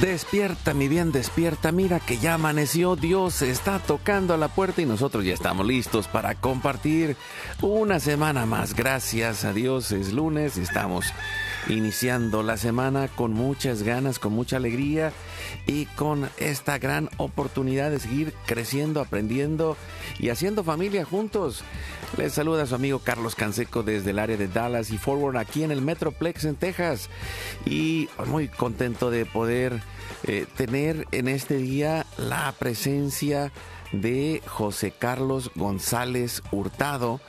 [0.00, 1.72] Despierta, mi bien, despierta.
[1.72, 2.94] Mira que ya amaneció.
[2.94, 7.16] Dios está tocando a la puerta y nosotros ya estamos listos para compartir
[7.62, 8.74] una semana más.
[8.74, 11.06] Gracias a Dios es lunes estamos
[11.68, 15.12] iniciando la semana con muchas ganas, con mucha alegría
[15.66, 19.76] y con esta gran oportunidad de seguir creciendo, aprendiendo
[20.18, 21.62] y haciendo familia juntos.
[22.16, 25.70] Les saluda su amigo Carlos Canseco desde el área de Dallas y Forward aquí en
[25.70, 27.10] el Metroplex en Texas.
[27.66, 29.80] Y muy contento de poder
[30.24, 33.52] eh, tener en este día la presencia
[33.92, 37.20] de José Carlos González Hurtado,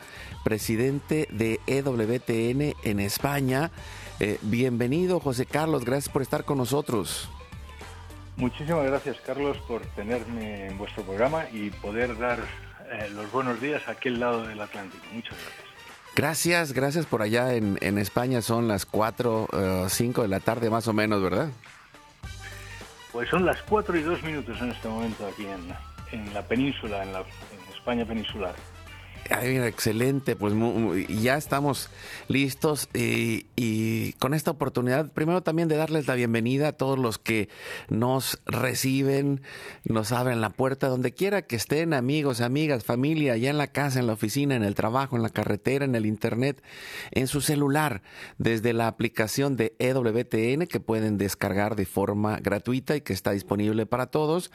[0.43, 3.71] presidente de EWTN en España.
[4.19, 7.29] Eh, bienvenido José Carlos, gracias por estar con nosotros.
[8.35, 12.39] Muchísimas gracias Carlos por tenerme en vuestro programa y poder dar
[12.91, 15.03] eh, los buenos días a aquel lado del Atlántico.
[15.13, 15.69] Muchas gracias.
[16.15, 18.41] Gracias, gracias por allá en, en España.
[18.41, 21.49] Son las 4 o 5 de la tarde más o menos, ¿verdad?
[23.13, 25.73] Pues son las 4 y 2 minutos en este momento aquí en,
[26.11, 28.53] en la península, en, la, en España peninsular.
[29.31, 30.55] Excelente, pues
[31.21, 31.89] ya estamos
[32.27, 37.19] listos y, y, con esta oportunidad, primero también de darles la bienvenida a todos los
[37.19, 37.47] que
[37.89, 39.41] nos reciben,
[39.85, 43.99] nos abren la puerta, donde quiera que estén, amigos, amigas, familia, allá en la casa,
[43.99, 46.63] en la oficina, en el trabajo, en la carretera, en el internet,
[47.11, 48.01] en su celular,
[48.39, 53.85] desde la aplicación de EWTN que pueden descargar de forma gratuita y que está disponible
[53.85, 54.51] para todos.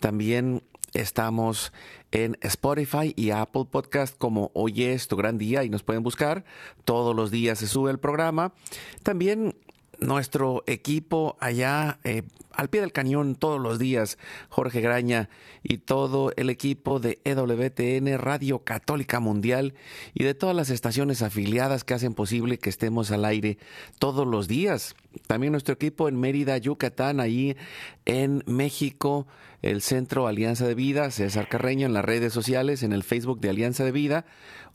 [0.00, 0.62] También
[0.96, 1.74] Estamos
[2.10, 6.46] en Spotify y Apple Podcast como Hoy es tu gran día y nos pueden buscar.
[6.86, 8.54] Todos los días se sube el programa.
[9.02, 9.54] También
[10.00, 14.18] nuestro equipo allá eh, al pie del cañón todos los días,
[14.48, 15.28] Jorge Graña
[15.62, 19.74] y todo el equipo de EWTN Radio Católica Mundial
[20.14, 23.58] y de todas las estaciones afiliadas que hacen posible que estemos al aire
[23.98, 24.96] todos los días.
[25.26, 27.56] También nuestro equipo en Mérida, Yucatán, ahí
[28.04, 29.26] en México,
[29.62, 33.50] el Centro Alianza de Vida, César Carreño en las redes sociales, en el Facebook de
[33.50, 34.24] Alianza de Vida.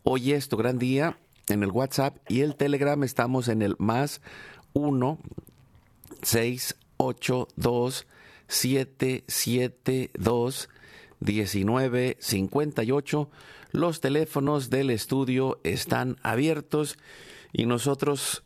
[0.03, 1.17] Hoy es tu gran día
[1.47, 4.21] en el WhatsApp y el Telegram estamos en el más
[4.73, 5.19] 1
[6.21, 8.07] 6 8 2
[8.47, 10.69] 7 7 2
[11.21, 13.29] 19 58.
[13.71, 16.97] Los teléfonos del estudio están abiertos
[17.53, 18.43] y nosotros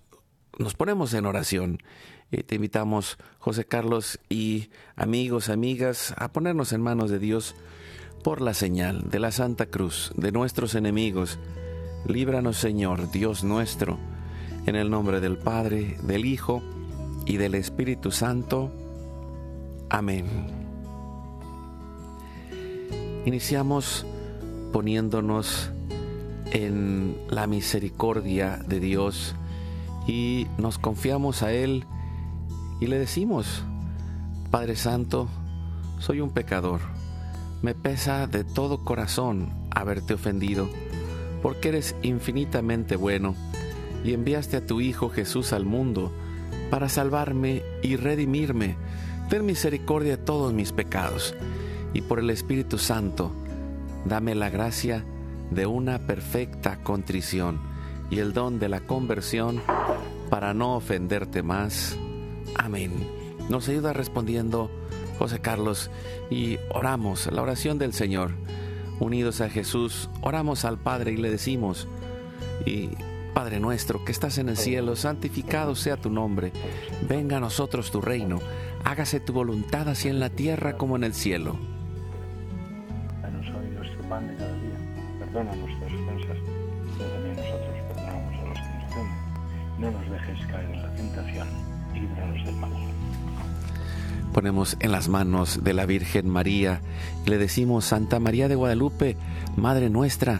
[0.59, 1.79] nos ponemos en oración.
[2.31, 7.55] Y te invitamos, José Carlos y amigos, amigas, a ponernos en manos de Dios
[8.23, 11.39] por la señal de la Santa Cruz de nuestros enemigos.
[12.07, 13.97] Líbranos, Señor, Dios nuestro
[14.65, 16.61] en el nombre del Padre, del Hijo
[17.25, 18.71] y del Espíritu Santo.
[19.89, 20.25] Amén.
[23.25, 24.05] Iniciamos
[24.71, 25.71] poniéndonos
[26.51, 29.35] en la misericordia de Dios
[30.07, 31.85] y nos confiamos a Él
[32.79, 33.63] y le decimos,
[34.51, 35.27] Padre Santo,
[35.99, 36.81] soy un pecador,
[37.61, 40.69] me pesa de todo corazón haberte ofendido,
[41.41, 43.35] porque eres infinitamente bueno
[44.05, 46.11] y enviaste a tu Hijo Jesús al mundo
[46.69, 48.77] para salvarme y redimirme.
[49.29, 51.35] Ten misericordia de todos mis pecados
[51.93, 53.31] y por el Espíritu Santo,
[54.05, 55.03] dame la gracia
[55.49, 57.59] de una perfecta contrición
[58.11, 59.61] y el don de la conversión
[60.29, 61.97] para no ofenderte más.
[62.55, 62.91] Amén.
[63.49, 64.69] Nos ayuda respondiendo
[65.17, 65.89] José Carlos
[66.29, 68.31] y oramos la oración del Señor.
[68.99, 71.87] Unidos a Jesús, oramos al Padre y le decimos,
[72.65, 72.89] y
[73.35, 76.53] Padre nuestro que estás en el cielo, santificado sea tu nombre,
[77.05, 78.39] venga a nosotros tu reino,
[78.85, 81.57] hágase tu voluntad así en la tierra como en el cielo.
[83.21, 84.77] Danos hoy nuestro pan de cada día,
[85.19, 86.37] perdona nuestras ofensas,
[86.97, 89.79] como también nosotros perdonamos a los que nos ofenden.
[89.79, 91.47] No nos dejes caer en la tentación
[91.93, 92.71] y líbranos del mal.
[94.31, 96.79] ponemos en las manos de la Virgen María
[97.25, 99.17] y le decimos, Santa María de Guadalupe,
[99.57, 100.39] Madre nuestra,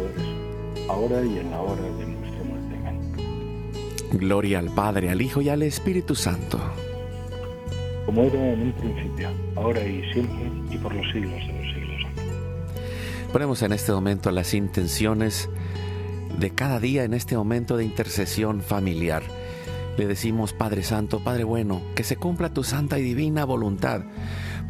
[0.00, 2.76] pecadores, ahora y en la hora de nuestra muerte.
[2.86, 4.18] Amén.
[4.18, 6.60] Gloria al Padre, al Hijo y al Espíritu Santo.
[8.06, 12.04] Como era en un principio, ahora y siempre, y por los siglos de los siglos.
[12.04, 13.32] Amén.
[13.32, 15.48] Ponemos en este momento las intenciones
[16.38, 19.22] de cada día en este momento de intercesión familiar
[20.00, 24.02] le decimos, Padre Santo, Padre bueno, que se cumpla tu santa y divina voluntad.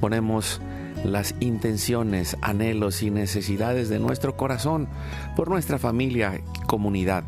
[0.00, 0.60] Ponemos
[1.04, 4.88] las intenciones, anhelos y necesidades de nuestro corazón
[5.36, 7.24] por nuestra familia, comunidad,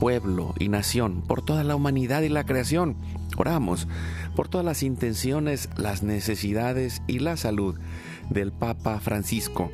[0.00, 2.96] pueblo y nación, por toda la humanidad y la creación.
[3.36, 3.88] Oramos
[4.36, 7.78] por todas las intenciones, las necesidades y la salud
[8.30, 9.70] del Papa Francisco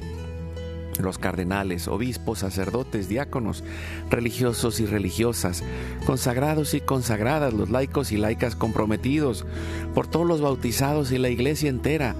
[0.99, 3.64] los cardenales, obispos, sacerdotes, diáconos,
[4.11, 5.62] religiosos y religiosas,
[6.06, 9.47] consagrados y consagradas, los laicos y laicas comprometidos,
[9.94, 12.14] por todos los bautizados y la iglesia entera,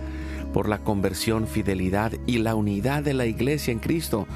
[0.53, 4.27] por la conversión, fidelidad y la unidad de la iglesia en Cristo,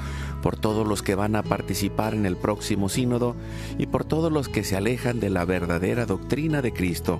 [0.41, 3.35] por todos los que van a participar en el próximo sínodo
[3.77, 7.19] y por todos los que se alejan de la verdadera doctrina de Cristo.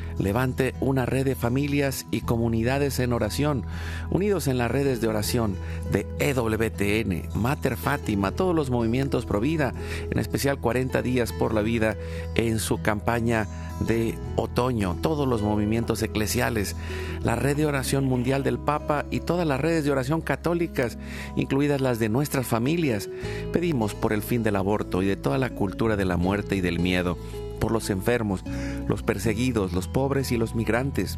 [0.21, 3.63] levante una red de familias y comunidades en oración,
[4.09, 5.55] unidos en las redes de oración
[5.91, 9.73] de EWTN, Mater Fátima, todos los movimientos Pro Vida,
[10.09, 11.95] en especial 40 días por la vida
[12.35, 13.47] en su campaña
[13.87, 16.75] de otoño, todos los movimientos eclesiales,
[17.23, 20.97] la red de oración mundial del Papa y todas las redes de oración católicas,
[21.35, 23.09] incluidas las de nuestras familias.
[23.51, 26.61] Pedimos por el fin del aborto y de toda la cultura de la muerte y
[26.61, 27.17] del miedo
[27.61, 28.43] por los enfermos,
[28.89, 31.17] los perseguidos, los pobres y los migrantes,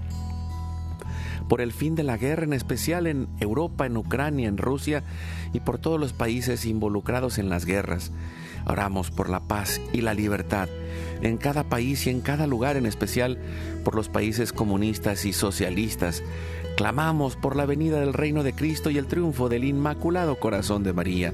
[1.48, 5.04] por el fin de la guerra, en especial en Europa, en Ucrania, en Rusia
[5.54, 8.12] y por todos los países involucrados en las guerras.
[8.66, 10.70] Oramos por la paz y la libertad
[11.22, 13.38] en cada país y en cada lugar, en especial
[13.84, 16.24] por los países comunistas y socialistas.
[16.76, 20.94] Clamamos por la venida del reino de Cristo y el triunfo del Inmaculado Corazón de
[20.94, 21.34] María.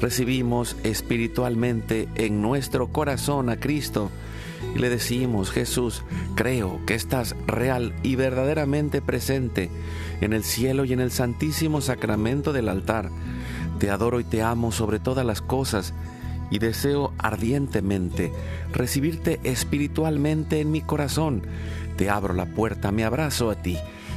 [0.00, 4.10] Recibimos espiritualmente en nuestro corazón a Cristo
[4.74, 6.02] y le decimos, Jesús,
[6.34, 9.70] creo que estás real y verdaderamente presente
[10.22, 13.10] en el cielo y en el santísimo sacramento del altar.
[13.78, 15.92] Te adoro y te amo sobre todas las cosas
[16.50, 18.32] y deseo ardientemente
[18.72, 21.42] recibirte espiritualmente en mi corazón.
[21.96, 23.76] Te abro la puerta, me abrazo a ti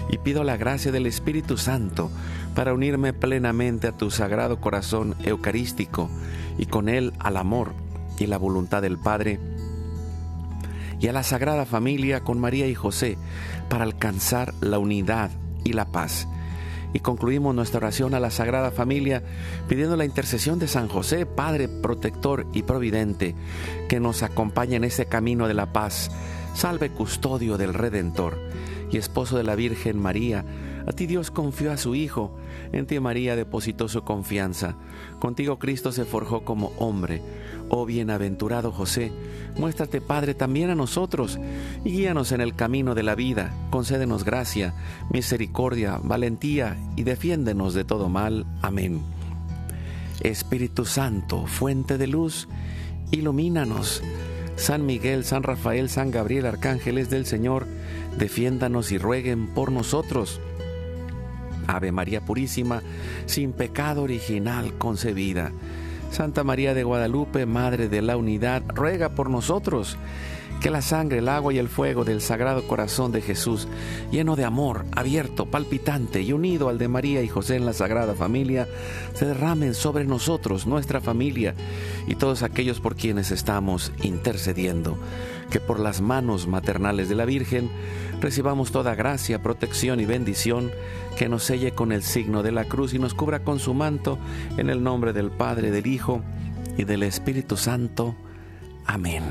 [0.09, 2.11] y pido la gracia del Espíritu Santo
[2.55, 6.09] para unirme plenamente a tu sagrado corazón eucarístico
[6.57, 7.73] y con él al amor
[8.19, 9.39] y la voluntad del Padre
[11.03, 13.17] y a la Sagrada Familia con María y José
[13.69, 15.31] para alcanzar la unidad
[15.65, 16.29] y la paz.
[16.93, 19.21] Y concluimos nuestra oración a la Sagrada Familia
[19.67, 23.35] pidiendo la intercesión de San José, Padre protector y providente,
[23.89, 26.09] que nos acompañe en ese camino de la paz.
[26.53, 28.37] Salve custodio del Redentor
[28.93, 30.45] y esposo de la Virgen María.
[30.87, 32.35] A ti Dios confió a su Hijo,
[32.71, 34.75] en ti María depositó su confianza.
[35.19, 37.21] Contigo Cristo se forjó como hombre
[37.75, 39.11] Oh bienaventurado José,
[39.57, 41.39] muéstrate Padre también a nosotros
[41.83, 43.51] y guíanos en el camino de la vida.
[43.71, 44.75] Concédenos gracia,
[45.11, 48.45] misericordia, valentía y defiéndenos de todo mal.
[48.61, 49.01] Amén.
[50.21, 52.47] Espíritu Santo, fuente de luz,
[53.09, 54.03] ilumínanos.
[54.55, 57.65] San Miguel, San Rafael, San Gabriel, arcángeles del Señor,
[58.17, 60.39] defiéndanos y rueguen por nosotros.
[61.67, 62.81] Ave María Purísima,
[63.25, 65.51] sin pecado original concebida
[66.13, 69.97] Santa María de Guadalupe, Madre de la Unidad, ruega por nosotros.
[70.63, 73.67] Que la sangre, el agua y el fuego del Sagrado Corazón de Jesús,
[74.11, 78.15] lleno de amor, abierto, palpitante y unido al de María y José en la Sagrada
[78.15, 78.69] Familia,
[79.13, 81.53] se derramen sobre nosotros, nuestra familia
[82.07, 84.97] y todos aquellos por quienes estamos intercediendo.
[85.51, 87.69] Que por las manos maternales de la Virgen
[88.21, 90.71] recibamos toda gracia, protección y bendición,
[91.17, 94.17] que nos selle con el signo de la cruz y nos cubra con su manto,
[94.55, 96.21] en el nombre del Padre, del Hijo
[96.77, 98.15] y del Espíritu Santo.
[98.85, 99.23] Amén.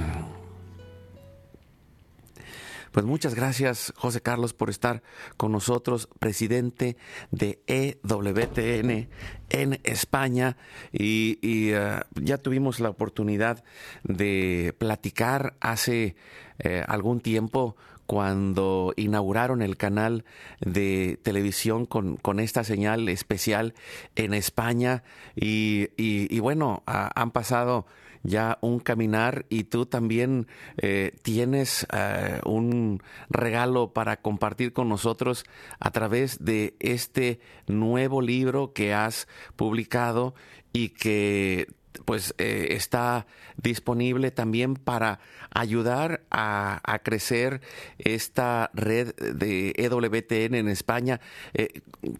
[2.92, 5.02] Pues muchas gracias, José Carlos, por estar
[5.38, 6.98] con nosotros, presidente
[7.30, 9.08] de EWTN
[9.48, 10.58] en España.
[10.92, 13.64] Y, eh, ya tuvimos la oportunidad
[14.04, 16.16] de platicar hace
[16.58, 20.26] eh, algún tiempo cuando inauguraron el canal
[20.60, 23.72] de televisión con, esta señal especial
[24.16, 25.02] en España.
[25.34, 27.86] Y, bueno, han pasado
[28.22, 35.44] ya un caminar y tú también eh, tienes eh, un regalo para compartir con nosotros
[35.80, 40.34] a través de este nuevo libro que has publicado
[40.72, 41.68] y que
[42.06, 43.26] pues eh, está
[43.62, 47.60] disponible también para ayudar a, crecer
[47.98, 51.20] esta red de EWTN en España.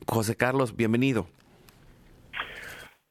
[0.07, 1.27] José Carlos, bienvenido.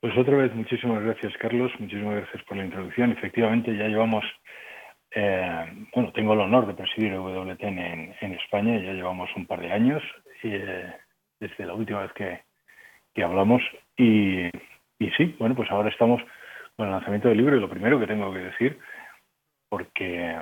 [0.01, 1.72] Pues otra vez, muchísimas gracias, Carlos.
[1.77, 3.12] Muchísimas gracias por la introducción.
[3.12, 4.25] Efectivamente, ya llevamos,
[5.12, 8.79] eh, bueno, tengo el honor de presidir WTN en, España.
[8.79, 10.01] Ya llevamos un par de años
[10.41, 10.91] eh,
[11.39, 13.62] desde la última vez que, hablamos.
[13.96, 14.50] Y,
[15.17, 16.20] sí, bueno, pues ahora estamos
[16.75, 17.55] con el lanzamiento del libro.
[17.55, 18.79] Y lo primero que tengo que decir,
[19.70, 20.36] porque,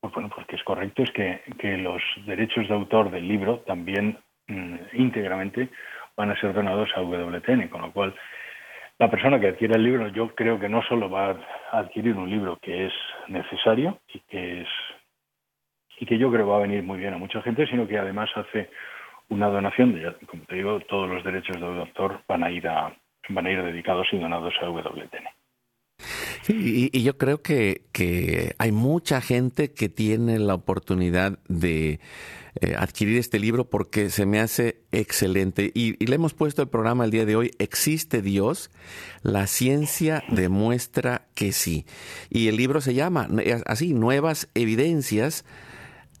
[0.00, 4.18] pues bueno, porque es correcto, es que, los derechos de autor del libro también
[4.48, 5.68] mm, íntegramente
[6.16, 8.12] van a ser donados a WTN, con lo cual
[8.98, 11.30] la persona que adquiere el libro yo creo que no solo va
[11.72, 12.92] a adquirir un libro que es
[13.28, 14.68] necesario y que es
[15.98, 18.28] y que yo creo va a venir muy bien a mucha gente, sino que además
[18.36, 18.68] hace
[19.30, 22.94] una donación de, como te digo, todos los derechos del doctor van a ir a
[23.28, 25.28] van a ir dedicados y donados a WTN.
[26.42, 27.80] Sí, y, yo creo que
[28.58, 31.98] hay mucha gente que tiene la oportunidad de
[32.60, 35.70] eh, adquirir este libro porque se me hace excelente.
[35.74, 38.70] Y, le hemos puesto el programa el día de hoy, ¿existe Dios?
[39.22, 41.86] La ciencia demuestra que sí.
[42.30, 43.28] Y el libro se llama
[43.66, 45.44] así, Nuevas Evidencias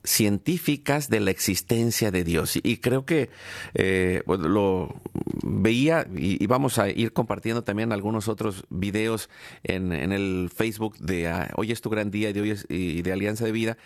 [0.06, 2.58] científicas de la existencia de Dios.
[2.62, 3.28] Y creo que
[3.74, 4.94] eh, lo
[5.42, 9.28] veía, y, vamos a ir compartiendo también algunos otros videos
[9.64, 13.44] en, el Facebook de ah, Hoy es tu gran día de, hoy y de Alianza
[13.44, 13.76] de Vida,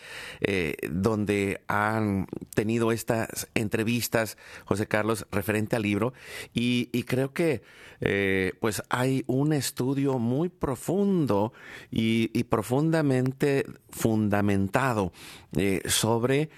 [0.40, 6.12] eh, donde han tenido estas entrevistas, José Carlos, referente al libro,
[6.52, 7.62] y, creo que
[8.02, 11.52] eh, pues hay un estudio muy profundo
[11.90, 15.12] y, profundamente fundamentado
[15.56, 16.50] eh, sobre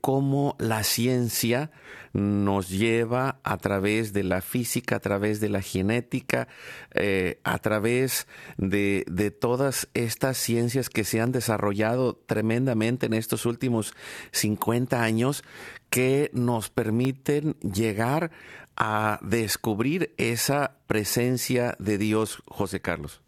[0.00, 1.70] cómo la ciencia
[2.14, 6.46] nos lleva a través de la física, a través de la genética,
[6.94, 9.04] eh, a través de,
[9.40, 13.94] todas estas ciencias que se han desarrollado tremendamente en estos últimos
[14.30, 15.42] 50 años,
[15.90, 18.30] que nos permiten llegar
[18.76, 23.22] a descubrir esa presencia de Dios, José Carlos.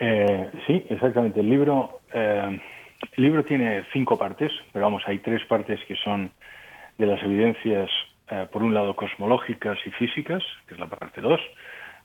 [0.00, 1.40] Eh, sí, exactamente.
[1.40, 2.60] El libro, eh,
[3.16, 6.30] el libro tiene cinco partes, pero vamos, hay tres partes que son
[6.98, 7.90] de las evidencias,
[8.30, 11.40] eh, por un lado, cosmológicas y físicas, que es la parte 2.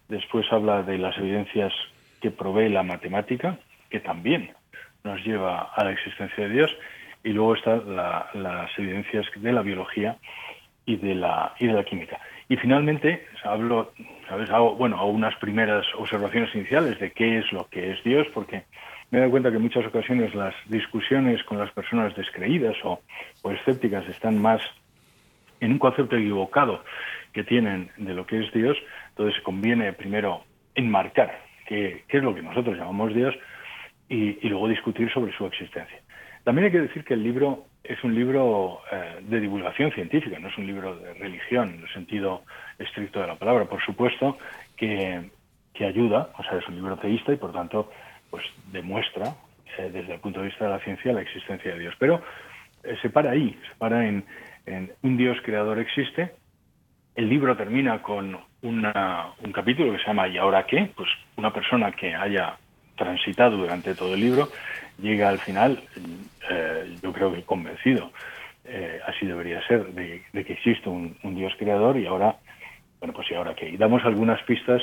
[0.07, 1.73] Después habla de las evidencias
[2.21, 3.57] que provee la matemática,
[3.89, 4.51] que también
[5.03, 6.77] nos lleva a la existencia de Dios.
[7.23, 10.17] Y luego están las evidencias de la biología
[10.85, 12.19] y de la, y de la química.
[12.47, 13.91] Y finalmente hablo,
[14.27, 14.49] ¿sabes?
[14.51, 18.63] Hago, bueno, hago unas primeras observaciones iniciales de qué es lo que es Dios, porque
[19.15, 22.99] me he dado cuenta que en muchas ocasiones las discusiones con las personas descreídas o,
[23.43, 24.61] o escépticas están más
[25.61, 26.83] en un concepto equivocado
[27.31, 28.75] que tienen de lo que es Dios,
[29.11, 30.43] entonces conviene primero
[30.75, 33.33] enmarcar qué, es lo que nosotros llamamos Dios
[34.09, 35.97] y, luego discutir sobre su existencia.
[36.43, 40.49] También hay que decir que el libro es un libro eh, de divulgación científica, no
[40.49, 42.43] es un libro de religión en el sentido
[42.77, 43.63] estricto de la palabra.
[43.63, 44.37] Por supuesto
[44.75, 45.29] que,
[45.79, 47.89] ayuda, o sea, es un libro teísta y por tanto
[48.35, 49.33] pues demuestra
[49.77, 51.95] eh, desde el punto de vista de la ciencia la existencia de Dios.
[51.97, 52.21] Pero
[52.83, 54.25] eh, se para ahí, se para en,
[55.03, 56.33] un Dios creador existe.
[57.15, 60.91] El libro termina con un capítulo que se llama ¿Y ahora qué?
[60.97, 62.57] Pues una persona que haya
[62.97, 64.49] transitado durante todo el libro
[65.01, 65.81] llega al final,
[66.49, 68.11] eh, yo creo que convencido,
[69.07, 72.35] así debería ser, de, que existe un, Dios creador y ahora,
[72.99, 73.69] bueno, pues y ahora qué.
[73.69, 74.81] Y damos algunas pistas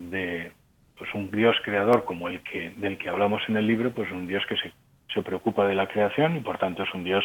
[0.00, 0.50] de
[0.98, 4.26] pues un Dios creador como el que del que hablamos en el libro, pues un
[4.26, 4.72] Dios que se,
[5.12, 7.24] se preocupa de la creación y por tanto es un Dios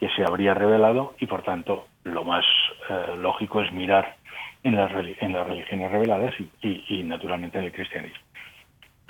[0.00, 2.44] que se habría revelado y por tanto lo más
[2.90, 4.16] eh, lógico es mirar
[4.62, 8.18] en las, religiones reveladas y, naturalmente en el cristianismo.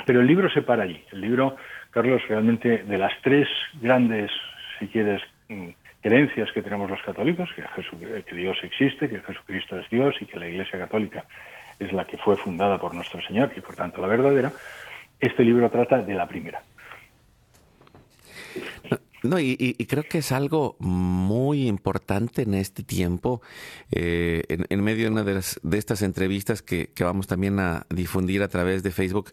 [0.05, 1.03] Pero el libro se para allí.
[1.13, 1.57] El libro,
[1.91, 3.49] Carlos, realmente de las tres
[3.81, 4.31] grandes,
[4.79, 5.69] si quieres, mm,
[6.03, 10.39] creencias que tenemos los católicos, que, que Dios existe, que Jesucristo es Dios y que
[10.39, 11.25] la Iglesia Católica
[11.79, 14.53] es la que fue fundada por nuestro Señor y por tanto la verdadera,
[15.21, 16.63] este libro trata de la primera.
[19.23, 23.41] No, y, creo que es algo muy importante en este tiempo,
[23.91, 28.83] eh, en, medio de una de, estas entrevistas que, vamos también a difundir a través
[28.83, 29.33] de Facebook,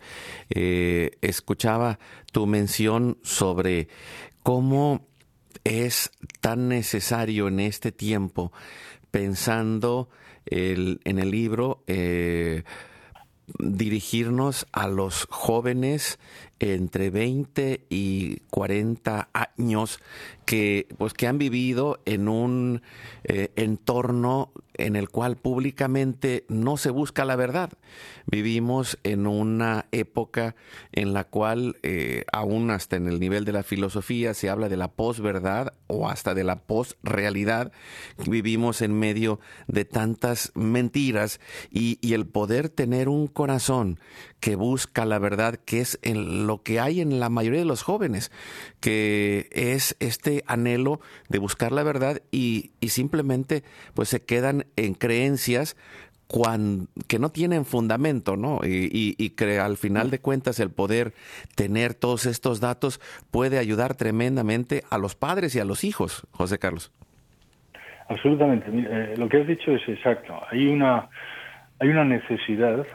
[0.50, 2.00] eh, escuchaba
[2.32, 3.88] tu mención sobre
[4.42, 5.06] cómo
[5.64, 8.52] es tan necesario en este tiempo,
[9.12, 10.10] pensando
[10.46, 12.64] en el libro, eh,
[13.60, 16.20] dirigirnos a los jóvenes
[16.60, 20.00] entre 20 y 40 años
[20.46, 22.82] que, pues, que han vivido en un
[23.24, 27.72] eh, entorno en el cual públicamente no se busca la verdad.
[28.26, 30.56] Vivimos en una época
[30.92, 34.78] en la cual, eh, aún hasta en el nivel de la filosofía, se habla de
[34.78, 37.72] la posverdad o hasta de la posrealidad.
[38.26, 44.00] Vivimos en medio de tantas mentiras y, y el poder tener un corazón
[44.44, 47.82] que busca la verdad, que es en lo que hay en la mayoría de los
[47.82, 48.30] jóvenes,
[48.82, 55.76] que es este anhelo de buscar la verdad y, simplemente pues se quedan en creencias
[57.08, 58.60] que no tienen fundamento, ¿no?
[58.64, 61.14] Y, y, que al final de cuentas el poder
[61.56, 63.00] tener todos estos datos
[63.30, 66.92] puede ayudar tremendamente a los padres y a los hijos, José Carlos.
[68.10, 68.66] Absolutamente.
[68.72, 70.40] Eh, lo que has dicho es exacto.
[70.50, 71.08] Hay una,
[71.80, 72.86] hay una necesidad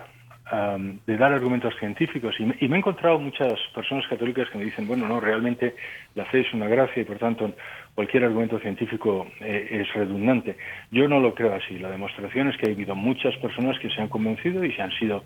[1.06, 2.34] de dar argumentos científicos.
[2.38, 5.74] Y me, he encontrado muchas personas católicas que me dicen, bueno, no, realmente
[6.14, 7.52] la fe es una gracia y por tanto
[7.94, 10.56] cualquier argumento científico eh, es redundante.
[10.90, 11.78] Yo no lo creo así.
[11.78, 14.92] La demostración es que ha habido muchas personas que se han convencido y se han
[14.92, 15.24] sido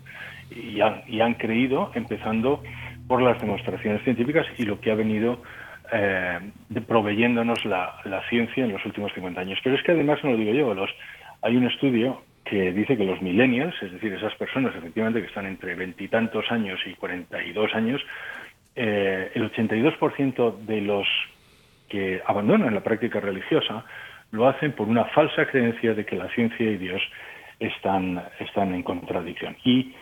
[0.51, 2.61] y han, y han creído, empezando
[3.07, 5.41] por las demostraciones científicas y lo que ha venido
[5.91, 6.39] eh,
[6.87, 9.59] proveyéndonos la, ciencia en los últimos 50 años.
[9.63, 10.85] Pero es que además, no lo digo yo,
[11.41, 15.45] hay un estudio que dice que los millennials, es decir, esas personas efectivamente que están
[15.45, 18.01] entre veintitantos años y cuarenta y dos años,
[18.75, 21.07] eh, el 82% de los
[21.87, 23.85] que abandonan la práctica religiosa
[24.31, 27.01] lo hacen por una falsa creencia de que la ciencia y Dios
[27.59, 29.55] están, están en contradicción.
[29.63, 29.93] Y,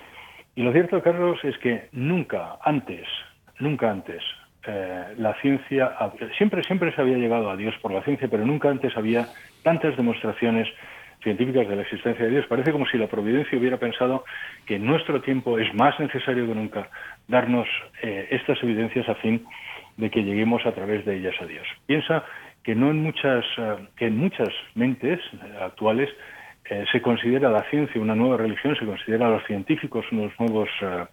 [0.55, 3.07] y lo cierto, Carlos, es que nunca antes,
[3.59, 4.23] nunca antes,
[4.65, 5.91] eh, la ciencia,
[6.37, 9.27] siempre, siempre se había llegado a Dios por la ciencia, pero nunca antes había
[9.63, 10.67] tantas demostraciones
[11.23, 12.45] científicas de la existencia de Dios.
[12.47, 14.25] Parece como si la providencia hubiera pensado
[14.65, 16.89] que en nuestro tiempo es más necesario que nunca
[17.27, 17.67] darnos
[18.01, 19.45] eh, estas evidencias a fin
[19.97, 21.67] de que lleguemos a través de ellas a Dios.
[21.85, 22.23] Piensa
[22.63, 25.19] que no en muchas, eh, que en muchas mentes
[25.59, 26.09] actuales
[26.65, 30.69] eh, se considera la ciencia una nueva religión, se considera a los científicos unos nuevos
[30.81, 31.05] uh,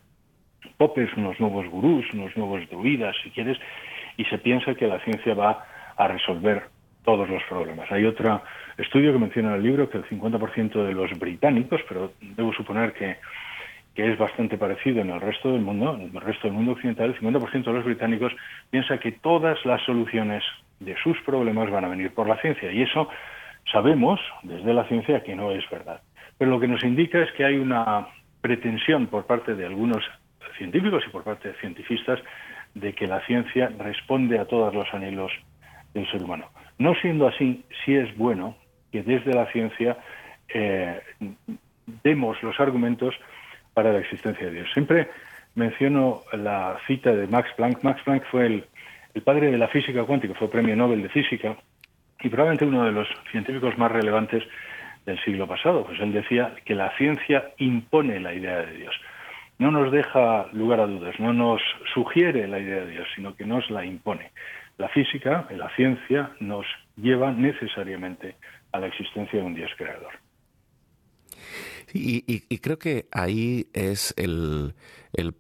[0.77, 3.59] popes, unos nuevos gurús, unos nuevos druidas, si quieres,
[4.17, 5.65] y se piensa que la ciencia va
[5.97, 6.65] a resolver
[7.09, 7.91] todos los problemas.
[7.91, 8.43] Hay otro
[8.77, 12.93] estudio que menciona en el libro que el 50% de los británicos, pero debo suponer
[12.93, 13.17] que,
[13.97, 17.19] es bastante parecido en el resto del mundo, en el resto del mundo occidental, el
[17.19, 18.33] 50% de los británicos
[18.71, 20.45] piensa que todas las soluciones
[20.79, 22.71] de sus problemas van a venir por la ciencia.
[22.71, 23.09] Y eso
[23.73, 26.01] Sabemos desde la ciencia que no es verdad.
[26.39, 28.09] Pero lo que nos indica es que hay una
[28.41, 30.03] pretensión por parte de algunos
[30.57, 32.21] científicos y por parte de científicos
[32.75, 35.33] de que la ciencia responde a todos los anhelos
[35.93, 36.47] del ser humano.
[36.79, 38.57] No siendo así, sí es bueno
[38.93, 39.99] que desde la ciencia
[40.49, 41.01] eh,
[42.05, 43.15] demos los argumentos
[43.75, 44.69] para la existencia de Dios.
[44.73, 45.09] Siempre
[45.55, 47.83] menciono la cita de Max Planck.
[47.83, 48.65] Max Planck fue el,
[49.15, 51.57] el padre de la física cuántica, fue premio Nobel de física
[52.21, 54.45] y probablemente uno de los científicos más relevantes
[55.07, 58.95] del siglo pasado, pues él decía que la ciencia impone la idea de Dios.
[59.59, 61.61] No nos deja lugar a dudas, no nos
[61.93, 64.31] sugiere la idea de Dios, sino que nos la impone.
[64.79, 66.65] La física, la ciencia, nos
[66.97, 68.37] lleva necesariamente
[68.73, 70.13] a la existencia de un Dios creador.
[71.93, 74.75] Y, creo que ahí es el,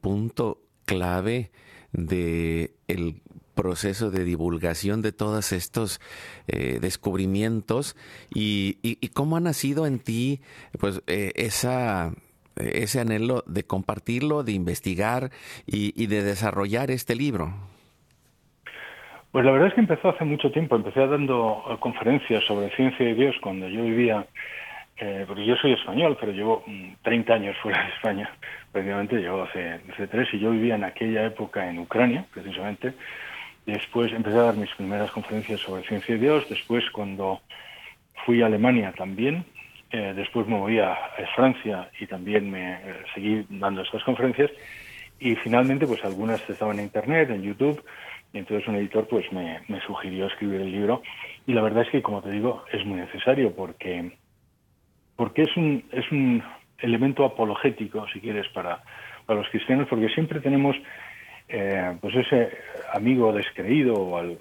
[0.01, 1.51] punto clave
[1.93, 3.21] de el
[3.55, 6.01] proceso de divulgación de todos estos
[6.47, 7.97] eh, descubrimientos
[8.33, 10.41] y, cómo ha nacido en ti
[10.79, 15.31] pues eh, ese anhelo de compartirlo, de investigar
[15.67, 17.78] y, de desarrollar este libro.
[19.33, 20.77] Pues la verdad es que empezó hace mucho tiempo.
[20.77, 24.27] Empecé dando conferencias sobre ciencia y Dios cuando yo vivía,
[24.97, 26.65] eh, porque yo soy español, pero llevo
[27.03, 28.31] 30 mm, años fuera de España.
[28.73, 32.95] Prácticamente llevo hace, tres y yo vivía en aquella época en Ucrania, precisamente,
[33.69, 36.49] Después empecé a dar mis primeras conferencias sobre ciencia y Dios.
[36.49, 37.43] Después, cuando
[38.25, 39.45] fui a Alemania también,
[39.93, 40.97] eh, después me moví a,
[41.37, 42.81] Francia y también me eh,
[43.13, 44.51] seguí dando estas conferencias.
[45.21, 47.85] Y finalmente, pues algunas estaban en Internet, en YouTube.
[48.33, 51.03] Y entonces un editor pues me, sugirió escribir el libro.
[51.47, 54.13] Y la verdad es que, como te digo, es muy necesario porque,
[55.17, 56.43] porque es, un, es un
[56.79, 58.83] elemento apologético, si quieres, para,
[59.27, 60.77] para los cristianos, porque siempre tenemos
[61.49, 62.51] eh, pues ese
[62.93, 64.39] amigo descreído o, al,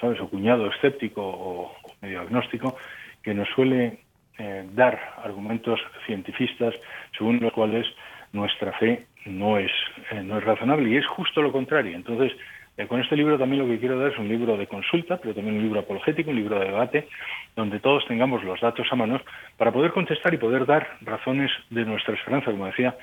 [0.00, 0.20] ¿sabes?
[0.20, 2.76] o cuñado escéptico o, medio agnóstico
[3.22, 3.98] que nos suele
[4.36, 6.74] eh, dar argumentos cientifistas
[7.16, 7.86] según los cuales
[8.32, 9.70] nuestra fe no es,
[10.10, 11.96] eh, no es razonable y es justo lo contrario.
[11.96, 12.32] Entonces,
[12.88, 15.56] con este libro también lo que quiero dar es un libro de consulta, pero también
[15.56, 17.08] un libro apologético, un libro de debate,
[17.54, 19.20] donde todos tengamos los datos a mano
[19.56, 22.96] para poder contestar y poder dar razones de nuestra esperanza, como decía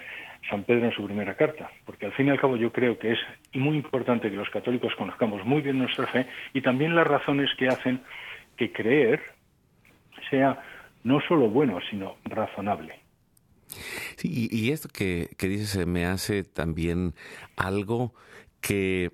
[0.50, 3.14] San Pedro en su primera carta, porque al fin y al cabo yo creo que
[3.14, 3.20] es
[3.54, 7.70] muy importante que los católicos conozcamos muy bien nuestra fe y también las razones que
[7.70, 8.02] hacen
[8.58, 9.22] que creer
[10.30, 10.62] sea
[11.04, 13.00] no solo bueno, sino razonable.
[14.18, 17.14] Sí, y, esto que, que dices me hace también
[17.56, 18.14] algo
[18.62, 19.12] que,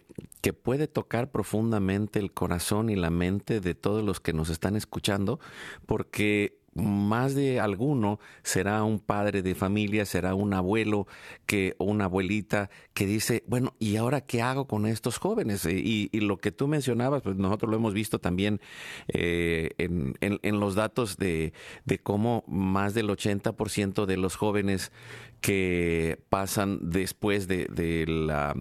[0.63, 5.41] puede tocar profundamente el corazón y la mente de todos los que nos están escuchando,
[5.85, 11.05] porque más de alguno será un padre de familia, será un abuelo
[11.45, 15.65] que, o una abuelita que dice, bueno, ¿y ahora qué hago con estos jóvenes?
[15.65, 18.61] Y, lo que tú mencionabas, pues nosotros lo hemos visto también
[19.09, 21.51] eh, en, los datos de,
[21.83, 24.93] de cómo más del 80% de los jóvenes
[25.41, 28.55] que pasan después de, de la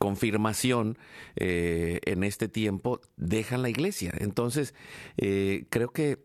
[0.00, 0.96] confirmación
[1.36, 4.14] eh, en este tiempo dejan la iglesia.
[4.18, 4.74] Entonces,
[5.18, 6.18] eh, creo que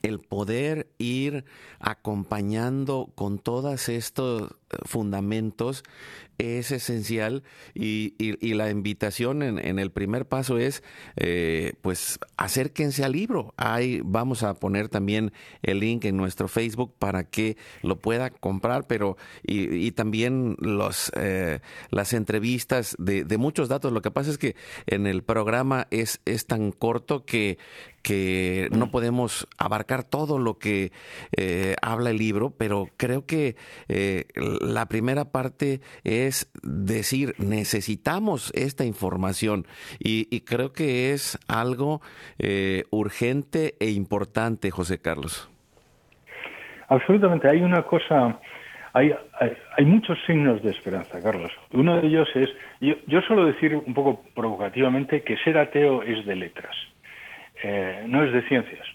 [0.00, 1.44] el poder ir
[1.78, 4.54] acompañando con todos estos
[4.86, 5.84] fundamentos
[6.42, 7.42] es esencial
[7.74, 8.14] y,
[8.52, 10.82] la invitación en, el primer paso es
[11.16, 13.54] eh, pues acérquense al libro.
[13.56, 18.86] Ahí vamos a poner también el link en nuestro Facebook para que lo pueda comprar,
[18.86, 23.92] pero y, también los eh, las entrevistas de, muchos datos.
[23.92, 27.58] Lo que pasa es que en el programa es, es tan corto que
[28.02, 30.90] que no podemos abarcar todo lo que
[31.36, 33.54] eh, habla el libro, pero creo que
[34.34, 36.31] la primera parte es
[36.62, 39.66] decir, necesitamos esta información
[39.98, 42.00] y, creo que es algo
[42.38, 45.48] eh, urgente e importante, José Carlos.
[46.88, 48.38] Absolutamente, hay una cosa,
[48.92, 49.14] hay,
[49.78, 51.50] hay, muchos signos de esperanza, Carlos.
[51.72, 56.26] Uno de ellos es, yo, yo suelo decir un poco provocativamente que ser ateo es
[56.26, 56.76] de letras,
[57.62, 58.86] eh, no es de ciencias.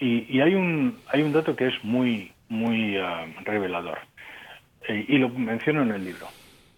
[0.00, 3.98] Y, hay, un, hay un dato que es muy, muy ah, revelador,
[4.86, 6.28] eh, y lo menciono en el libro.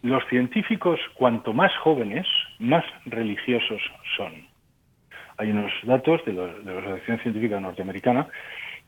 [0.02, 2.26] Los científicos, cuanto más jóvenes,
[2.58, 3.82] más religiosos
[4.16, 4.32] son.
[5.36, 8.26] Hay unos datos de, de la Asociación Científica Norteamericana,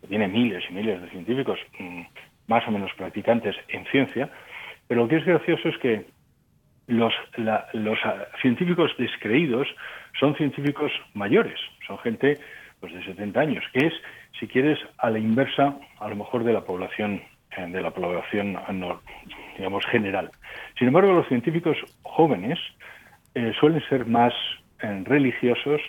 [0.01, 2.03] que tiene miles y miles de científicos mm,
[2.47, 4.31] más o menos practicantes en ciencia,
[4.89, 6.07] pero lo que es gracioso es que
[6.87, 7.15] los,
[7.73, 9.69] los ah, científicos descreídos
[10.19, 12.39] son científicos mayores, son gente
[12.81, 13.95] pues, de 70 años, que es
[14.43, 17.23] si quieres, a la inversa, a lo mejor de la población
[17.57, 18.59] de la población
[19.57, 20.31] digamos general.
[20.79, 22.59] Sin embargo, los científicos jóvenes
[23.35, 24.33] eh, suelen ser más
[24.81, 25.81] eh, religiosos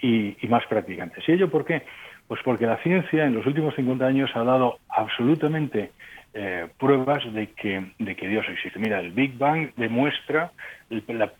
[0.00, 1.22] y, más practicantes.
[1.28, 1.82] ¿Y ello por qué?
[2.28, 5.90] Pues porque la ciencia en los últimos 50 años ha dado absolutamente
[6.78, 8.78] pruebas de que, de que Dios existe.
[8.78, 10.50] Mira, el Big Bang demuestra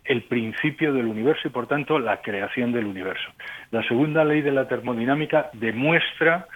[0.04, 3.30] el, principio del universo y, por tanto, la creación del universo.
[3.70, 6.46] La segunda ley de la termodinámica demuestra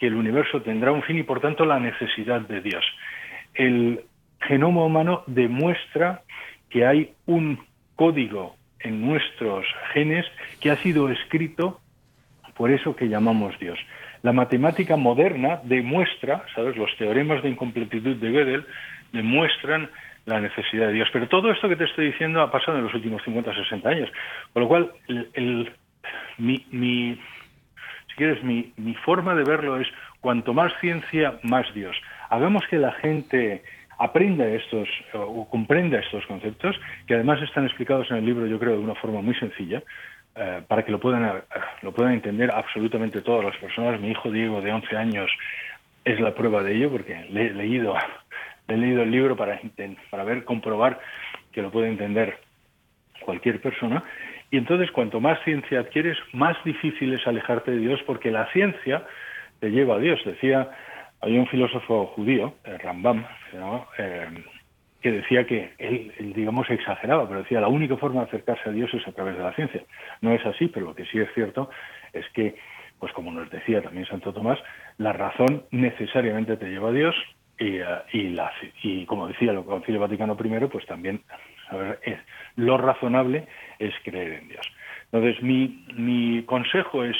[0.00, 2.84] que el universo tendrá un fin y, por tanto, la necesidad de Dios.
[3.54, 4.00] El
[4.40, 6.22] genoma humano demuestra
[6.70, 7.60] que hay un
[7.94, 10.24] código en nuestros genes
[10.60, 11.80] que ha sido escrito
[12.54, 13.78] por eso que llamamos Dios.
[14.22, 16.76] La matemática moderna demuestra, ¿sabes?
[16.76, 18.66] Los teoremas de incompletitud de Gödel
[19.12, 19.90] demuestran
[20.26, 21.08] la necesidad de Dios.
[21.12, 23.88] Pero todo esto que te estoy diciendo ha pasado en los últimos 50 o 60
[23.88, 24.10] años.
[24.52, 24.92] Con lo cual,
[26.38, 27.18] mi,
[28.10, 29.88] si quieres, mi, mi forma de verlo es
[30.20, 31.96] cuanto más ciencia, más Dios.
[32.28, 33.62] Hagamos que la gente
[33.98, 36.74] aprenda estos o comprenda estos conceptos,
[37.06, 39.82] que además están explicados en el libro, yo creo, de una forma muy sencilla,
[40.34, 41.42] eh, para que lo puedan, eh,
[41.82, 44.00] lo puedan entender absolutamente todas las personas.
[44.00, 45.30] Mi hijo Diego, de 11 años,
[46.04, 47.94] es la prueba de ello, porque he leído
[48.68, 49.60] he leído el libro para,
[50.10, 50.98] para ver, comprobar
[51.52, 52.38] que lo puede entender
[53.20, 54.02] cualquier persona.
[54.50, 59.04] Y entonces, cuanto más ciencia adquieres, más difícil es alejarte de Dios, porque la ciencia
[59.60, 60.20] te lleva a Dios.
[60.24, 60.70] Decía,
[61.20, 63.24] hay un filósofo judío, eh, Rambam,
[63.98, 64.28] eh,
[65.00, 68.92] que decía que él, digamos, exageraba, pero decía, la única forma de acercarse a Dios
[68.92, 69.82] es a través de la ciencia.
[70.20, 71.70] No es así, pero lo que sí es cierto
[72.12, 72.56] es que,
[72.98, 74.58] pues como nos decía también Santo Tomás,
[74.98, 77.14] la razón necesariamente te lleva a Dios,
[77.58, 78.50] y, eh, y, la,
[78.82, 81.22] y como decía el Concilio Vaticano I, pues también
[82.56, 83.46] lo razonable
[83.78, 84.66] es creer en Dios.
[85.12, 87.16] Entonces, mi, mi consejo es,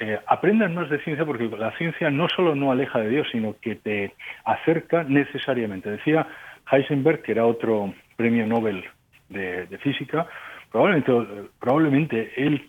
[0.00, 3.56] eh, aprendan más de ciencia porque la ciencia no solo no aleja de Dios, sino
[3.60, 5.90] que te acerca necesariamente.
[5.90, 6.26] Decía
[6.70, 8.84] Heisenberg, que era otro premio Nobel
[9.28, 10.26] de, de física,
[10.70, 11.12] probablemente,
[11.60, 12.66] probablemente el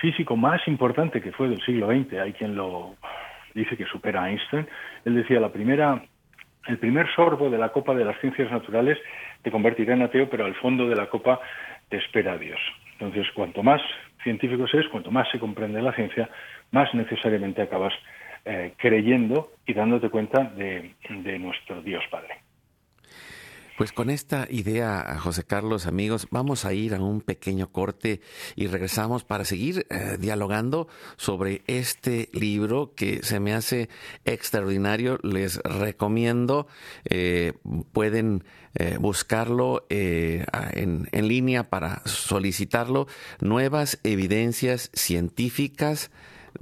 [0.00, 2.96] físico más importante que fue del siglo XX, hay quien lo
[3.54, 4.66] dice que supera a Einstein,
[5.04, 6.02] él decía la primera
[6.66, 8.98] el primer sorbo de la copa de las ciencias naturales
[9.42, 11.40] te convertirá en ateo, pero al fondo de la copa
[11.88, 12.60] te espera Dios.
[12.92, 13.82] Entonces, cuanto más
[14.22, 16.28] científicos es, cuanto más se comprende la ciencia,
[16.70, 17.92] más necesariamente acabas
[18.44, 22.36] eh, creyendo y dándote cuenta de nuestro Dios Padre.
[23.78, 28.20] Pues con esta idea, José Carlos, amigos, vamos a ir a un pequeño corte
[28.54, 33.88] y regresamos para seguir eh, dialogando sobre este libro que se me hace
[34.26, 35.18] extraordinario.
[35.22, 36.66] Les recomiendo,
[37.06, 37.54] eh,
[37.92, 43.06] pueden eh, buscarlo en, en línea para solicitarlo,
[43.40, 46.10] Nuevas Evidencias Científicas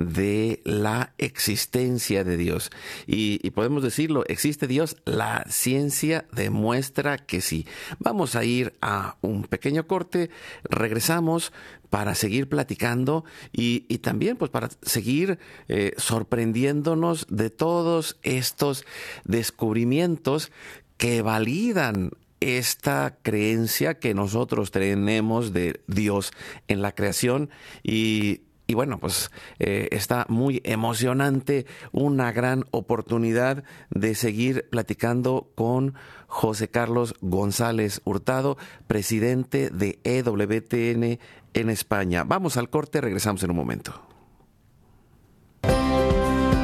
[0.00, 2.70] de la existencia de Dios.
[3.06, 7.66] Y, podemos decirlo, existe Dios, la ciencia demuestra que sí.
[7.98, 10.30] Vamos a ir a un pequeño corte,
[10.64, 11.52] regresamos
[11.90, 18.86] para seguir platicando y, también pues para seguir eh, sorprendiéndonos de todos estos
[19.24, 20.50] descubrimientos
[20.96, 22.10] que validan
[22.40, 26.32] esta creencia que nosotros tenemos de Dios
[26.68, 27.50] en la creación
[27.82, 35.94] y y bueno, pues eh, está muy emocionante, una gran oportunidad de seguir platicando con
[36.28, 41.18] José Carlos González Hurtado, presidente de EWTN
[41.52, 42.22] en España.
[42.22, 43.92] Vamos al corte, regresamos en un momento.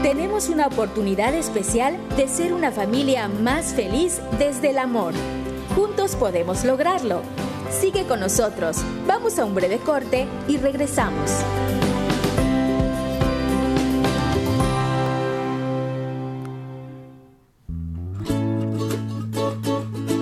[0.05, 5.13] Tenemos una oportunidad especial de ser una familia más feliz desde el amor.
[5.75, 7.23] Juntos podemos lograrlo.
[7.81, 8.77] Sigue con nosotros.
[9.09, 11.33] Vamos a un breve corte y regresamos.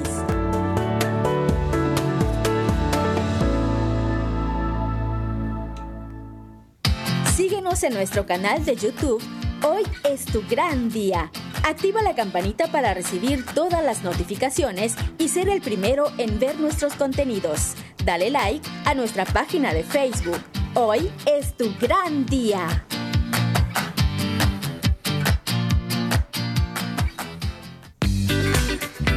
[7.36, 9.22] Síguenos en nuestro canal de YouTube
[9.64, 11.30] Hoy es tu gran día.
[11.64, 16.94] Activa la campanita para recibir todas las notificaciones y ser el primero en ver nuestros
[16.94, 17.74] contenidos.
[18.04, 20.40] Dale like a nuestra página de Facebook.
[20.74, 22.84] Hoy es tu gran día.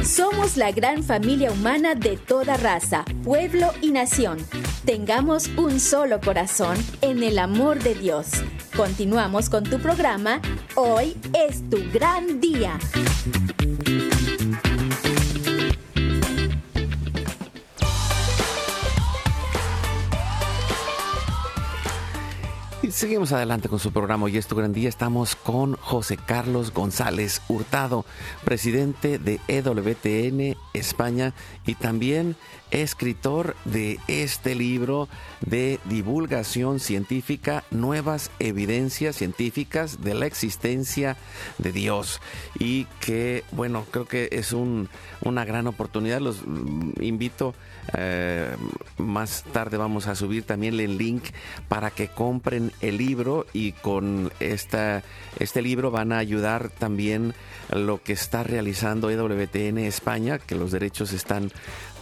[0.04, 4.38] Somos la gran familia humana de toda raza, pueblo y nación.
[4.84, 8.28] Tengamos un solo corazón en el amor de Dios.
[8.76, 10.38] Continuamos con tu programa.
[10.74, 12.78] Hoy es tu gran día.
[22.90, 24.88] seguimos adelante con su programa Hoy es tu gran día.
[24.88, 28.04] Estamos con José Carlos González Hurtado,
[28.44, 31.32] presidente de EWTN España
[31.66, 32.36] y también
[32.70, 35.08] escritor de este libro
[35.40, 41.16] de divulgación científica, nuevas evidencias científicas de la existencia
[41.58, 42.20] de Dios.
[42.58, 44.88] Y que, bueno, creo que es un,
[45.22, 46.20] una gran oportunidad.
[46.20, 47.54] Los mm, invito,
[47.94, 48.54] eh,
[48.98, 51.24] más tarde vamos a subir también el link
[51.68, 55.02] para que compren el libro y con esta,
[55.38, 57.34] este libro van a ayudar también
[57.70, 61.50] lo que está realizando EWTN España, que los derechos están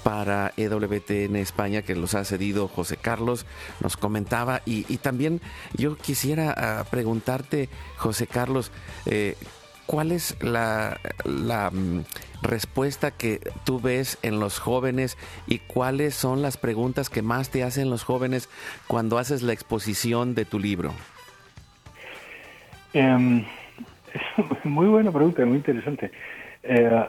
[0.05, 3.47] para EWTN España que los ha cedido José Carlos,
[3.81, 4.61] nos comentaba.
[4.67, 5.41] Y, también
[5.75, 8.71] yo quisiera ah, preguntarte, José Carlos,
[9.07, 9.37] eh,
[9.87, 10.99] ¿cuál es la,
[11.73, 12.01] mm,
[12.43, 15.17] respuesta que tú ves en los jóvenes
[15.47, 18.49] y cuáles son las preguntas que más te hacen los jóvenes
[18.87, 20.93] cuando haces la exposición de tu libro?
[22.93, 23.45] Em,
[24.65, 26.11] muy buena pregunta, muy interesante.
[26.63, 27.05] Eh,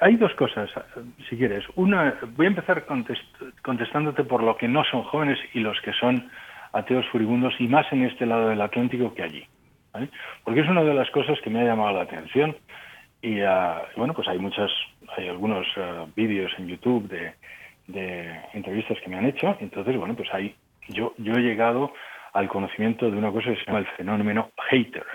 [0.00, 0.70] hay dos cosas,
[1.28, 1.64] si quieres.
[1.74, 2.84] Una, voy a empezar
[3.62, 6.30] contestándote por lo que no son jóvenes y los que son
[6.72, 9.46] ateos furibundos y más en este lado del Atlántico que allí.
[10.44, 12.56] Porque es una de las cosas que me ha llamado la atención.
[13.22, 14.70] Y ah, bueno, pues hay muchas,
[15.16, 17.34] hay algunos ah, vídeos en YouTube de,
[18.52, 19.56] entrevistas que me han hecho.
[19.60, 20.54] Entonces, bueno, pues ahí
[20.88, 21.92] yo, yo he llegado
[22.32, 25.06] al conocimiento de una cosa que se llama el fenómeno hater,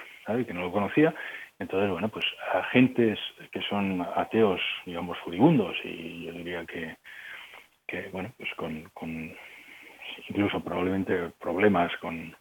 [0.46, 1.14] que no lo conocía.
[1.60, 3.20] Entonces, bueno, pues agentes
[3.52, 6.96] que son ateos, digamos, furibundos, y yo diría que,
[7.86, 8.90] que bueno, pues con,
[10.28, 12.36] incluso probablemente problemas con,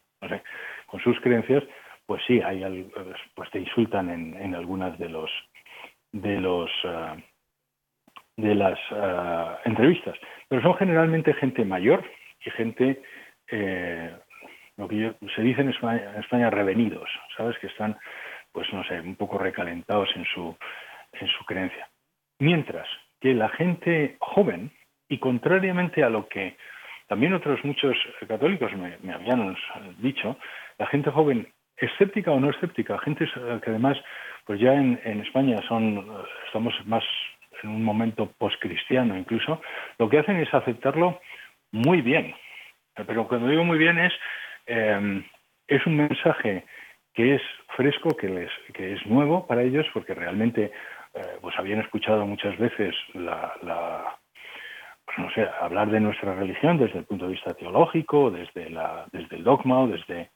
[0.87, 1.64] con sus creencias,
[2.11, 2.90] pues sí, hay
[3.37, 5.31] pues te insultan en, en algunas de los
[6.11, 7.16] de los ah,
[8.37, 10.18] de las ah, entrevistas,
[10.49, 12.05] pero son generalmente gente mayor
[12.44, 13.01] y gente
[13.53, 14.11] eh,
[14.77, 17.96] lo que se dice en España, en España revenidos, sabes que están
[18.51, 20.57] pues no sé, un poco recalentados en su,
[21.12, 21.88] en su creencia.
[22.40, 22.88] Mientras
[23.20, 24.73] que la gente joven,
[25.09, 26.57] y contrariamente a lo que
[27.07, 27.96] también otros muchos
[28.27, 29.57] católicos me, habían
[29.99, 30.37] dicho,
[30.77, 31.46] la gente joven,
[31.81, 33.99] escéptica o no escéptica, gente que además,
[34.45, 36.07] pues ya en, en España son,
[36.47, 37.05] estamos más
[37.62, 39.61] en un momento poscristiano incluso,
[39.99, 41.21] lo que hacen es aceptarlo
[41.73, 42.35] muy bien.
[42.95, 44.12] Pero cuando digo muy bien es,
[44.66, 45.23] eh,
[45.69, 46.64] es un mensaje
[47.14, 47.43] que es
[47.77, 50.73] fresco, que, les, que es nuevo para ellos, porque realmente
[51.14, 54.19] eh, pues habían escuchado muchas veces la,
[55.05, 59.07] pues no sé, hablar de nuestra religión desde el punto de vista teológico, desde, la,
[59.12, 60.31] desde el dogma o desde,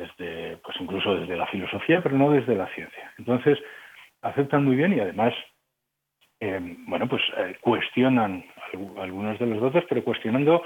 [0.00, 3.12] desde, pues incluso desde la filosofía, pero no desde la ciencia.
[3.18, 3.58] Entonces,
[4.22, 5.34] aceptan muy bien y además,
[6.40, 8.44] eh, bueno, pues eh, cuestionan
[8.98, 10.62] algunos de los votos, pero cuestionando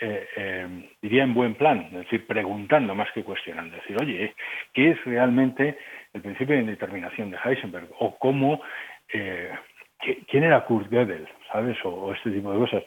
[0.00, 4.34] eh, diría en buen plan, es decir, preguntando más que cuestionando, es decir, oye,
[4.72, 5.78] ¿qué es realmente
[6.12, 7.88] el principio de indeterminación de Heisenberg?
[8.00, 8.60] O cómo,
[9.08, 11.28] ¿quién era Kurt Gödel?
[11.52, 11.78] ¿Sabes?
[11.84, 12.82] O, este tipo de cosas.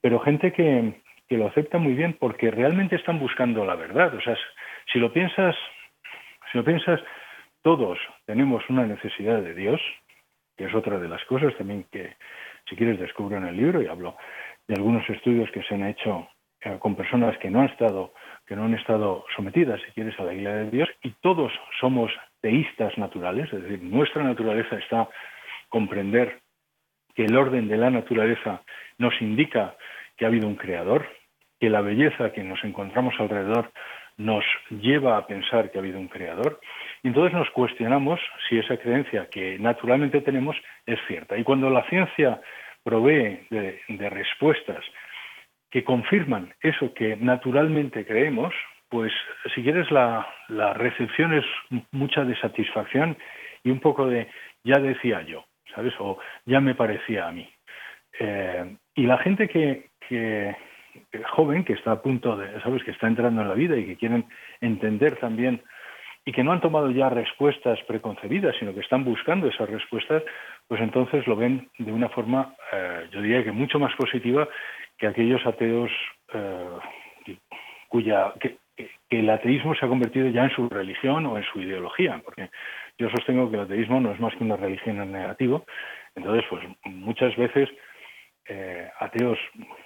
[0.00, 1.00] Pero gente que,
[1.30, 4.14] lo acepta muy bien porque realmente están buscando la verdad.
[4.14, 4.36] O sea,
[4.92, 5.56] si lo piensas,
[6.50, 7.00] Si lo piensas,
[7.62, 9.80] todos tenemos una necesidad de Dios,
[10.56, 12.16] que es otra de las cosas también que,
[12.68, 14.16] si quieres, descubro en el libro y hablo
[14.68, 16.28] de algunos estudios que se han hecho
[16.60, 18.12] eh, con personas que no han estado
[18.46, 22.10] que no han estado sometidas, si quieres, a la Iglesia de Dios, y todos somos
[22.40, 25.08] teístas naturales, es decir, nuestra naturaleza está
[25.68, 26.40] comprender
[27.14, 28.62] que el orden de la naturaleza
[28.98, 29.76] nos indica
[30.16, 31.06] que ha habido un creador,
[31.60, 33.70] que la belleza que nos encontramos alrededor
[34.16, 36.60] nos lleva a pensar que ha habido un creador,
[37.02, 40.56] y entonces nos cuestionamos si esa creencia que naturalmente tenemos
[40.86, 41.36] es cierta.
[41.36, 42.40] Y cuando la ciencia
[42.82, 44.84] provee de, respuestas
[45.70, 48.54] que confirman eso que naturalmente creemos,
[48.88, 49.12] pues
[49.54, 50.26] si quieres la,
[50.74, 51.44] recepción es
[51.92, 53.16] mucha de satisfacción
[53.64, 54.28] y un poco de
[54.64, 55.44] ya decía yo,
[55.74, 55.94] ¿sabes?
[55.98, 57.48] O ya me parecía a mí.
[58.18, 59.90] Eh, y la gente que,
[61.30, 62.82] joven, que está a punto de, ¿sabes?
[62.84, 64.26] Que está entrando en la vida y que quieren
[64.60, 65.62] entender también
[66.24, 70.22] y que no han tomado ya respuestas preconcebidas, sino que están buscando esas respuestas,
[70.68, 74.48] pues entonces lo ven de una forma, eh, yo diría que mucho más positiva
[74.96, 75.90] que aquellos ateos
[76.32, 77.36] eh,
[77.88, 78.58] cuya que,
[79.10, 82.48] el ateísmo se ha convertido ya en su religión o en su ideología, porque
[82.98, 85.66] yo sostengo que el ateísmo no es más que una religión en negativo.
[86.14, 87.68] Entonces, pues muchas veces
[88.48, 89.38] eh, ateos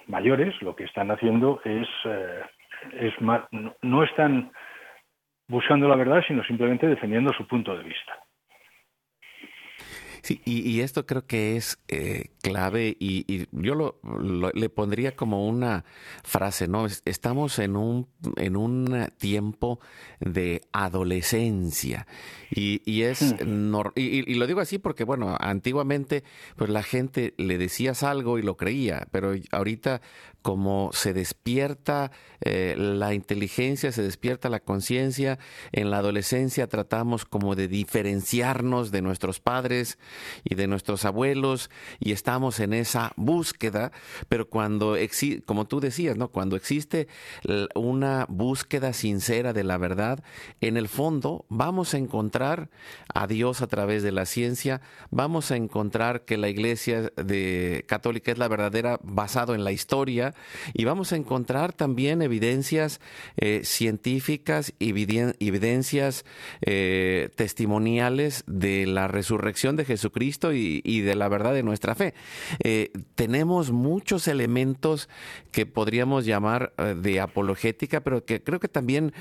[0.07, 2.41] mayores lo que están haciendo es, eh,
[2.93, 3.13] es
[3.81, 4.51] no están
[5.47, 8.26] buscando la verdad, sino simplemente defendiendo su punto de vista.
[10.27, 14.01] Sí, y, esto creo que es eh, clave y, yo lo,
[14.53, 15.85] le pondría como una
[16.25, 16.85] frase, ¿no?
[17.05, 19.79] Estamos en un, en un tiempo
[20.19, 22.07] de adolescencia
[22.51, 23.35] y, y es,
[23.95, 26.25] y, lo digo así porque, bueno, antiguamente
[26.57, 30.01] pues la gente le decías algo y lo creía, pero ahorita
[30.41, 32.11] como se despierta
[32.41, 35.39] eh, la inteligencia, se despierta la conciencia,
[35.71, 39.97] en la adolescencia tratamos como de diferenciarnos de nuestros padres
[40.43, 43.91] y de nuestros abuelos y estamos en esa búsqueda,
[44.29, 46.29] pero cuando existe, como tú decías, ¿no?
[46.29, 47.07] Cuando existe
[47.75, 50.23] una búsqueda sincera de la verdad,
[50.61, 52.69] en el fondo vamos a encontrar
[53.13, 58.31] a Dios a través de la ciencia, vamos a encontrar que la iglesia de católica
[58.31, 60.33] es la verdadera basado en la historia,
[60.73, 62.99] y vamos a encontrar también evidencias
[63.37, 66.25] eh, científicas, evidencias
[66.61, 72.13] eh, testimoniales de la resurrección de Jesucristo y, de la verdad de nuestra fe.
[72.63, 75.09] Eh, tenemos muchos elementos
[75.51, 79.13] que podríamos llamar de apologética, pero que creo que también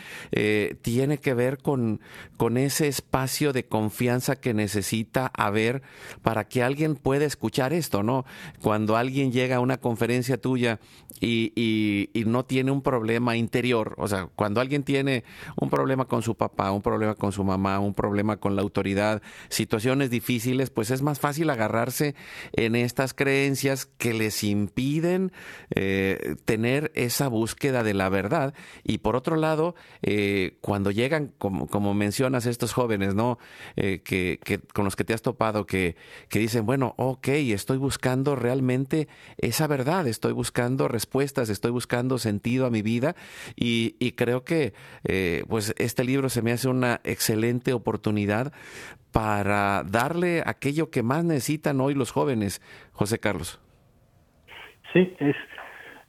[0.83, 2.01] tiene que ver con,
[2.37, 5.83] con ese espacio de confianza que necesita haber
[6.22, 8.24] para que alguien pueda escuchar esto, ¿no?
[8.61, 10.81] Cuando alguien llega a una conferencia tuya
[11.20, 13.95] y, y, no tiene un problema interior.
[13.99, 15.24] O sea, cuando alguien tiene
[15.61, 19.22] un problema con su papá, un problema con su mamá, un problema con la autoridad,
[19.49, 22.14] situaciones difíciles, pues es más fácil agarrarse
[22.52, 25.32] en estas creencias que les impiden
[25.74, 28.54] eh, tener esa búsqueda de la verdad.
[28.84, 33.38] Y por otro lado, eh, cuando llegan, como, como, mencionas, estos jóvenes, ¿no?
[33.76, 35.96] Eh, que, que, con los que te has topado, que,
[36.28, 39.08] que dicen, bueno, ok, estoy buscando realmente
[39.38, 43.16] esa verdad, estoy buscando respuestas, estoy buscando sentido a mi vida
[43.54, 44.72] y, creo que
[45.48, 48.52] pues este libro se me hace una excelente oportunidad
[49.16, 52.60] para darle aquello que más necesitan hoy los jóvenes,
[52.92, 53.58] José Carlos.
[54.92, 55.36] Sí, es,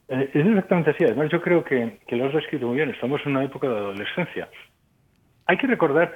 [0.09, 1.05] eh, es exactamente así.
[1.05, 2.89] Además, yo creo que, que lo has descrito muy bien.
[2.89, 4.49] Estamos en una época de adolescencia.
[5.45, 6.13] Hay que recordar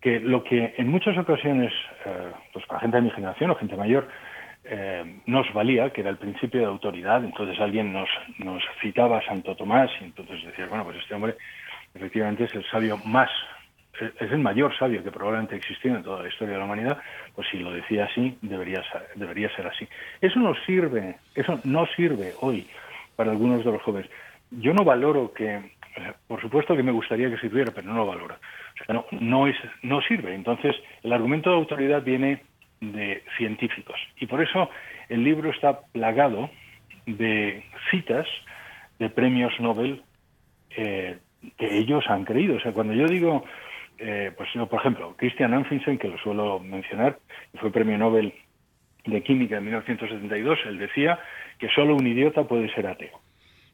[0.00, 1.72] que lo que en muchas ocasiones,
[2.06, 4.08] eh, pues para gente de mi generación o gente mayor,
[4.64, 7.24] eh, nos valía, que era el principio de autoridad.
[7.24, 11.36] Entonces alguien nos, nos citaba a Santo Tomás y entonces decía, bueno, pues este hombre
[11.94, 13.30] efectivamente es el sabio más,
[14.00, 16.98] es el mayor sabio que probablemente existió en toda la historia de la humanidad,
[17.34, 18.82] pues si lo decía así, debería,
[19.14, 19.86] debería ser así.
[20.20, 22.66] Eso no sirve, eso no sirve hoy
[23.16, 24.10] para algunos de los jóvenes.
[24.50, 25.60] Yo no valoro que,
[26.26, 28.34] por supuesto que me gustaría que sirviera, pero no lo valoro.
[28.34, 30.34] O sea, no, no, es, no sirve.
[30.34, 32.42] Entonces, el argumento de autoridad viene
[32.80, 33.96] de científicos.
[34.18, 34.70] Y por eso
[35.08, 36.50] el libro está plagado
[37.06, 38.26] de citas
[38.98, 40.02] de premios Nobel
[40.76, 41.18] eh,
[41.58, 42.56] que ellos han creído.
[42.56, 43.44] O sea, cuando yo digo,
[44.04, 47.18] eh, pues por ejemplo, Christian Anfinsen, que lo suelo mencionar,
[47.54, 48.34] fue premio Nobel
[49.06, 51.20] de Química en 1972, él decía
[51.58, 53.20] que solo un idiota puede ser ateo.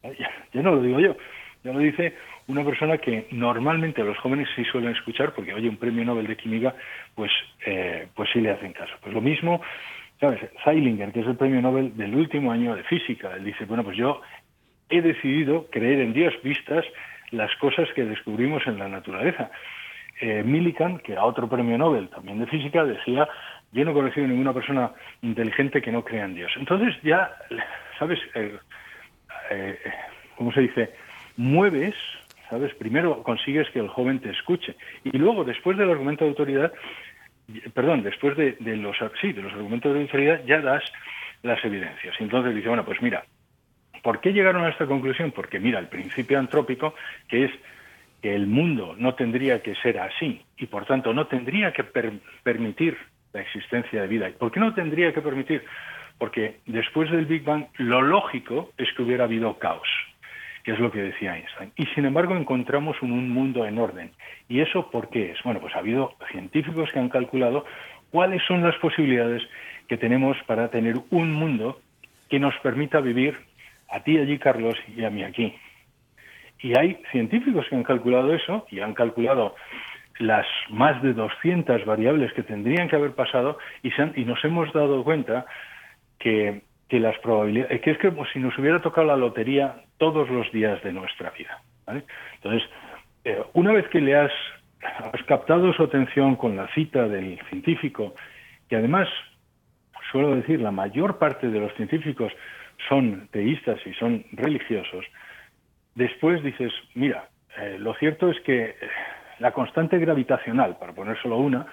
[0.03, 1.17] Ya, no lo digo yo,
[1.65, 2.15] ya lo dice
[2.47, 6.37] una persona que normalmente los jóvenes sí suelen escuchar, porque oye un premio Nobel de
[6.37, 6.75] Química,
[7.15, 7.33] pues,
[7.65, 8.93] eh, pues sí le hacen caso.
[9.01, 9.63] Pues lo mismo,
[10.21, 10.41] ¿sabes?
[10.63, 13.97] Zeilinger, que es el premio Nobel del último año de física, él dice, bueno, pues
[13.97, 14.21] yo
[14.91, 16.85] he decidido creer en Dios vistas
[17.31, 19.51] las cosas que descubrimos en la naturaleza.
[20.21, 23.29] Eh, Millikan, que era otro premio Nobel también de física, decía,
[23.73, 24.93] yo no he conocido ninguna persona
[25.23, 26.53] inteligente que no crea en Dios.
[26.57, 27.31] Entonces ya,
[27.99, 28.19] ¿sabes?
[28.35, 29.79] Eh,
[30.37, 30.95] ¿Cómo se dice?
[31.37, 31.95] Mueves,
[32.49, 32.75] ¿sabes?
[32.75, 36.73] Primero consigues que el joven te escuche y luego, después del argumento de autoridad,
[37.75, 40.85] perdón, después de, los, sí, de los argumentos de autoridad, ya das
[41.43, 42.15] las evidencias.
[42.19, 43.25] Y entonces dice, bueno, pues mira,
[44.03, 45.31] ¿por qué llegaron a esta conclusión?
[45.33, 46.95] Porque mira, el principio antrópico,
[47.29, 47.51] que es
[48.23, 52.97] que el mundo no tendría que ser así y por tanto no tendría que permitir
[53.33, 54.29] la existencia de vida.
[54.29, 55.65] ¿Y por qué no tendría que permitir?
[56.19, 59.89] Porque después del Big Bang lo lógico es que hubiera habido caos,
[60.65, 61.73] que es lo que decía Einstein.
[61.77, 64.11] Y sin embargo encontramos un, mundo en orden.
[64.49, 65.43] ¿Y eso por qué es?
[65.45, 67.65] Bueno, pues ha habido científicos que han calculado
[68.11, 69.43] cuáles son las posibilidades
[69.87, 71.81] que tenemos para tener un mundo
[72.29, 73.37] que nos permita vivir
[73.89, 75.55] a ti allí, Carlos, y a mí aquí.
[76.61, 79.55] Y hay científicos que han calculado eso y han calculado
[80.19, 85.05] las más de 200 variables que tendrían que haber pasado y, y nos hemos dado
[85.05, 85.47] cuenta
[86.19, 90.51] que, que, las probabilidades, que es como si nos hubiera tocado la lotería todos los
[90.51, 91.63] días de nuestra vida.
[92.35, 92.69] Entonces,
[93.25, 94.33] eh, una vez que le has,
[94.83, 98.15] has captado su atención con la cita del científico,
[98.69, 99.09] que además,
[100.11, 102.33] suelo decir, la mayor parte de los científicos
[102.89, 105.05] son teístas y son religiosos,
[105.99, 107.29] después dices, mira,
[107.59, 108.77] eh, lo cierto es que
[109.41, 111.67] la constante gravitacional, para poner solo una,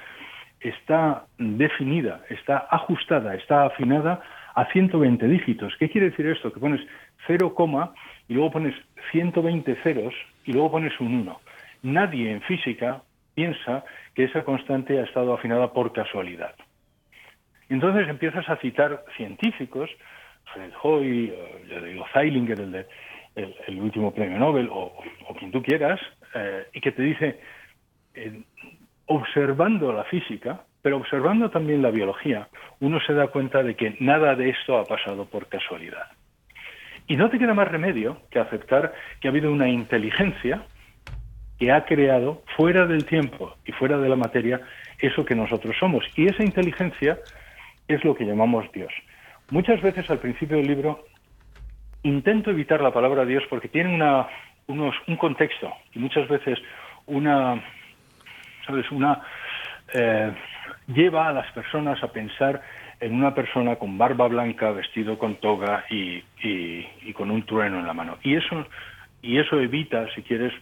[0.60, 4.22] está definida, está ajustada, está afinada
[4.56, 5.74] a 120 dígitos.
[5.78, 6.52] ¿Qué quiere decir esto?
[6.52, 6.82] Que pones
[7.28, 7.56] 0,
[8.28, 8.76] y luego pones
[9.12, 10.14] 120 ceros
[10.46, 11.40] y luego pones un 1.
[11.84, 13.04] Nadie en física
[13.36, 13.84] piensa
[14.16, 16.56] que esa constante ha estado afinada por casualidad.
[17.70, 19.90] Entonces empiezas a citar científicos,
[20.54, 21.34] Fred Hoy,
[21.70, 22.86] yo digo Zeilinger, el,
[23.36, 24.94] el, último premio Nobel, o,
[25.38, 26.00] quien tú quieras,
[26.34, 27.40] eh, y que te dice,
[28.14, 28.42] eh,
[29.08, 32.48] observando la física, pero observando también la biología,
[32.80, 36.08] uno se da cuenta de que nada de esto ha pasado por casualidad.
[37.08, 40.64] Y no te queda más remedio que aceptar que ha habido una inteligencia
[41.60, 44.62] que ha creado fuera del tiempo y fuera de la materia
[45.00, 46.04] eso que nosotros somos.
[46.16, 47.20] Y esa inteligencia
[47.88, 48.92] es lo que llamamos Dios.
[49.52, 51.06] Muchas veces al principio del libro
[52.06, 54.28] intento evitar la palabra Dios porque tiene una,
[54.68, 56.60] unos, un contexto y muchas veces
[57.08, 57.62] una,
[58.66, 58.90] ¿sabes?
[58.92, 59.22] Una,
[59.94, 60.32] eh,
[60.88, 62.62] lleva a las personas a pensar
[63.00, 67.88] en una persona con barba blanca, vestido con toga y, y, con un trueno en
[67.88, 68.18] la mano.
[68.24, 68.66] Y eso,
[69.22, 70.54] y eso evita, si quieres,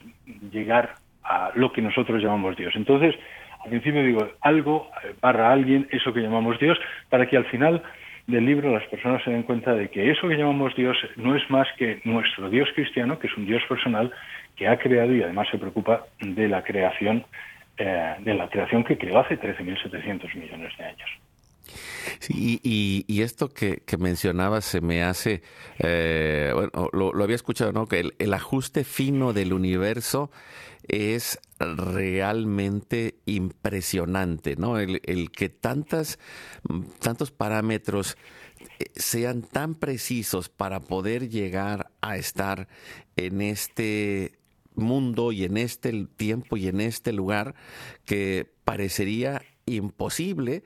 [0.52, 2.74] llegar a lo que nosotros llamamos Dios.
[2.76, 3.16] Entonces,
[3.64, 4.90] al principio digo, algo
[5.22, 6.78] barra alguien, eso que llamamos Dios,
[7.10, 7.84] para que al final
[8.28, 11.50] del libro las personas se den cuenta de que eso que llamamos Dios no es
[11.50, 14.12] más que nuestro Dios cristiano, que es un Dios personal
[14.56, 17.26] que ha creado y además se preocupa de la creación,
[17.78, 21.10] eh, de la creación que creó hace 13.700 millones de años.
[22.20, 25.42] Sí, y, esto que, mencionabas se me hace,
[25.80, 27.88] eh, bueno, lo, había escuchado, ¿no?
[27.88, 30.30] Que el, ajuste fino del universo
[30.88, 34.80] es realmente impresionante, ¿no?
[34.80, 36.20] El, que tantas,
[37.00, 38.18] tantos parámetros
[38.80, 42.68] eh, sean tan precisos para poder llegar a estar
[43.16, 44.40] en este
[44.76, 47.56] mundo y en este tiempo y en este lugar
[48.06, 50.64] que parecería imposible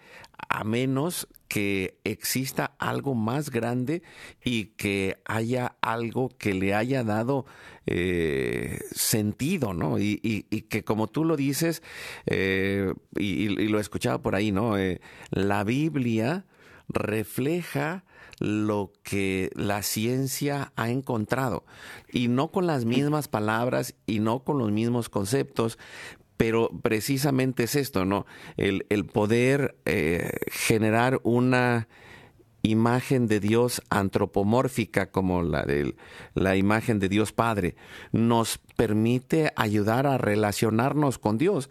[0.50, 4.04] a menos que exista algo más grande
[4.44, 7.46] y que haya algo que le haya dado
[7.86, 9.98] eh, sentido, ¿no?
[10.00, 10.18] Y,
[10.70, 11.82] que como tú lo dices,
[12.26, 14.78] eh, y, lo he escuchado por ahí, ¿no?
[14.78, 15.00] Eh,
[15.32, 16.46] la Biblia
[16.90, 18.04] refleja
[18.40, 21.66] lo que la ciencia ha encontrado
[22.12, 25.80] y no con las mismas palabras y no con los mismos conceptos,
[26.38, 28.26] pero precisamente es esto, ¿no?
[28.56, 31.88] El, poder eh, generar una
[32.62, 35.96] imagen de Dios antropomórfica como la de
[36.34, 37.76] la imagen de Dios Padre
[38.12, 41.70] nos permite ayudar a relacionarnos con Dios,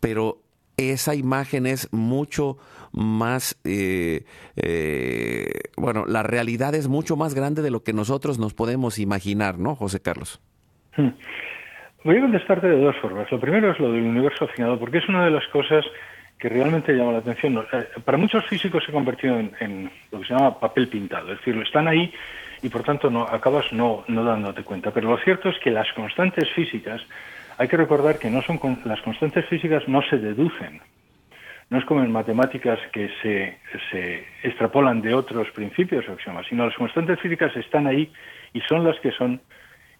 [0.00, 0.42] pero
[0.76, 2.58] esa imagen es mucho
[2.92, 4.24] más, eh,
[4.56, 9.58] eh, bueno, la realidad es mucho más grande de lo que nosotros nos podemos imaginar,
[9.58, 10.40] ¿no, José Carlos?
[10.96, 11.10] Hmm.
[12.06, 13.28] Voy a contestarte de dos formas.
[13.32, 15.84] Lo primero es lo del universo afinado, porque es una de las cosas
[16.38, 17.66] que realmente llama la atención.
[17.72, 21.38] Eh, para muchos físicos se ha convertido en, lo que se llama papel pintado, es
[21.38, 22.14] decir, están ahí
[22.62, 24.92] y por tanto no acabas no, dándote cuenta.
[24.92, 27.04] Pero lo cierto es que las constantes físicas,
[27.58, 30.80] hay que recordar que no son las constantes físicas no se deducen.
[31.70, 33.58] No es como en matemáticas que se,
[33.90, 38.12] se extrapolan de otros principios o axiomas, sino las constantes físicas están ahí
[38.52, 39.40] y son las que son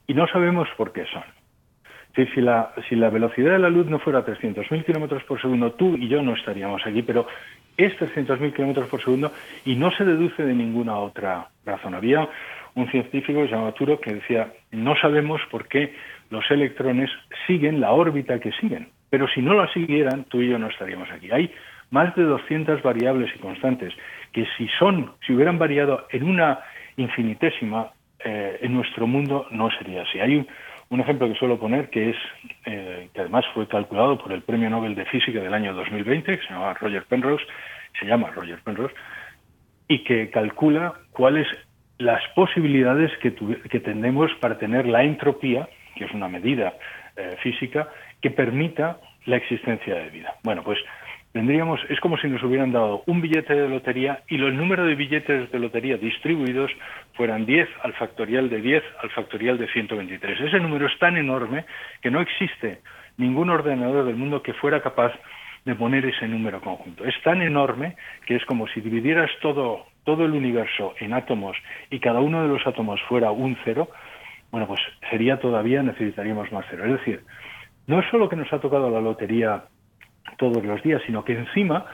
[0.06, 1.24] y no sabemos por qué son.
[2.24, 5.96] Si la, si la velocidad de la luz no fuera 300.000 kilómetros por segundo, tú
[5.96, 7.26] y yo no estaríamos aquí, pero
[7.76, 9.32] es 300.000 kilómetros por segundo
[9.66, 11.94] y no se deduce de ninguna otra razón.
[11.94, 12.26] Había
[12.74, 15.94] un científico llamaba Turo que decía, no sabemos por qué
[16.30, 17.10] los electrones
[17.46, 21.10] siguen la órbita que siguen, pero si no la siguieran, tú y yo no estaríamos
[21.10, 21.30] aquí.
[21.30, 21.52] Hay
[21.90, 23.92] más de 200 variables y constantes
[24.32, 26.60] que si son, si hubieran variado en una
[26.96, 27.90] infinitésima,
[28.24, 30.18] eh, en nuestro mundo no sería así.
[30.18, 30.46] Hay un,
[30.88, 32.16] un ejemplo que suelo poner, que es
[32.64, 36.46] eh, que además fue calculado por el Premio Nobel de Física del año 2020, que
[36.46, 37.44] se llama Roger Penrose,
[37.98, 38.94] se llama Roger Penrose,
[39.88, 41.46] y que calcula cuáles
[41.98, 46.74] las posibilidades que, que tenemos para tener la entropía, que es una medida
[47.16, 47.88] eh, física,
[48.20, 50.34] que permita la existencia de vida.
[50.42, 50.78] Bueno, pues
[51.90, 55.52] es como si nos hubieran dado un billete de lotería y el número de billetes
[55.52, 56.70] de lotería distribuidos
[57.12, 60.40] fueran 10 al factorial de 10 al factorial de 123.
[60.40, 61.66] Ese número es tan enorme
[62.00, 62.80] que no existe
[63.18, 65.12] ningún ordenador del mundo que fuera capaz
[65.66, 67.04] de poner ese número conjunto.
[67.04, 71.56] Es tan enorme que es como si dividieras todo, todo el universo en átomos
[71.90, 73.90] y cada uno de los átomos fuera un cero,
[74.50, 74.80] bueno, pues
[75.10, 76.84] sería todavía, necesitaríamos más cero.
[76.86, 77.20] Es decir,
[77.86, 79.64] no es solo que nos ha tocado la lotería
[80.38, 81.86] todos los días, sino que encima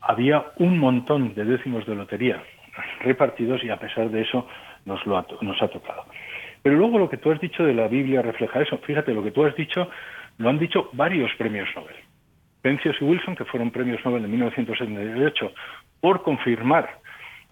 [0.00, 2.42] había un montón de décimos de lotería
[3.00, 4.46] repartidos y a pesar de eso
[4.84, 6.04] nos, lo ha, tocado.
[6.62, 8.78] Pero luego lo que tú has dicho de la Biblia refleja eso.
[8.78, 9.90] Fíjate, lo que tú has dicho
[10.38, 11.96] lo han dicho varios premios Nobel.
[12.62, 15.52] Penzias y Wilson, que fueron premios Nobel de 1978,
[16.00, 16.98] por confirmar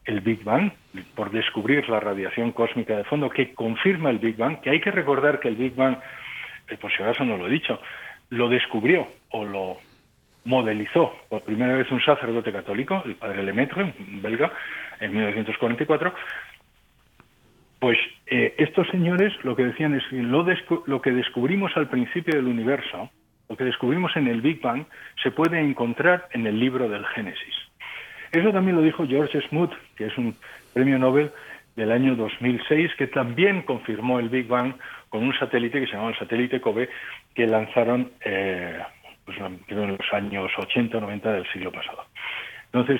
[0.05, 0.73] el Big Bang,
[1.15, 4.91] por descubrir la radiación cósmica de fondo, que confirma el Big Bang, que hay que
[4.91, 5.99] recordar que el Big Bang,
[6.69, 7.81] eh, por si acaso no lo he dicho,
[8.31, 9.79] lo descubrió o lo
[10.49, 14.51] modelizó por primera vez un sacerdote católico, el padre Lemaitre, belga,
[14.99, 16.15] en 1944,
[17.79, 22.47] pues eh, estos señores lo que decían es que lo, que descubrimos al principio del
[22.47, 23.11] universo,
[23.49, 24.87] lo que descubrimos en el Big Bang,
[25.23, 27.55] se puede encontrar en el libro del Génesis.
[28.33, 30.35] Eso también lo dijo George Smoot, que es un
[30.73, 31.31] premio Nobel
[31.77, 34.75] del año 2006, que también confirmó el Big Bang
[35.11, 36.89] con un satélite que se llamaba el satélite COBE,
[37.35, 38.79] que lanzaron eh,
[39.29, 42.03] pues, en los años 80 o 90 del siglo pasado.
[42.73, 42.99] Entonces,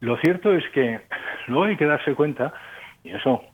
[0.00, 1.00] lo cierto es que
[1.46, 2.52] luego hay que darse cuenta,
[3.04, 3.44] y eso,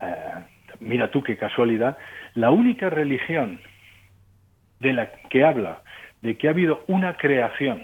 [0.00, 0.44] eh,
[0.78, 1.98] mira tú qué casualidad,
[2.34, 3.60] la única religión
[4.78, 5.82] de la que habla
[6.22, 7.82] de que ha habido una creación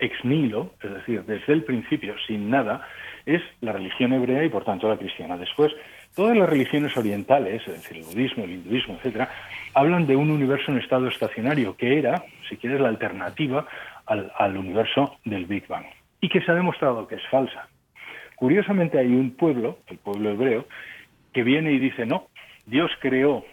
[0.00, 2.88] ex nihilo, es decir, desde el principio, sin nada,
[3.24, 5.36] es la religión hebrea y por tanto la cristiana.
[5.36, 5.72] Después,
[6.14, 9.30] todas las religiones orientales, es decir, el budismo, el hinduismo, etcétera,
[9.74, 13.66] hablan de un universo en estado estacionario, que era, si quieres, la alternativa
[14.06, 15.86] al, universo del Big Bang,
[16.20, 17.68] y que se ha demostrado que es falsa.
[18.34, 20.66] Curiosamente hay un pueblo, el pueblo hebreo,
[21.32, 22.26] que viene y dice, no,
[22.66, 23.44] Dios creó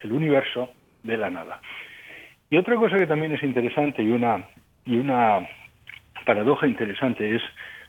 [0.00, 0.70] el universo
[1.02, 1.60] de la nada.
[2.50, 4.44] Y otra cosa que también es interesante y una,
[4.84, 5.48] y una
[6.24, 7.42] paradoja interesante es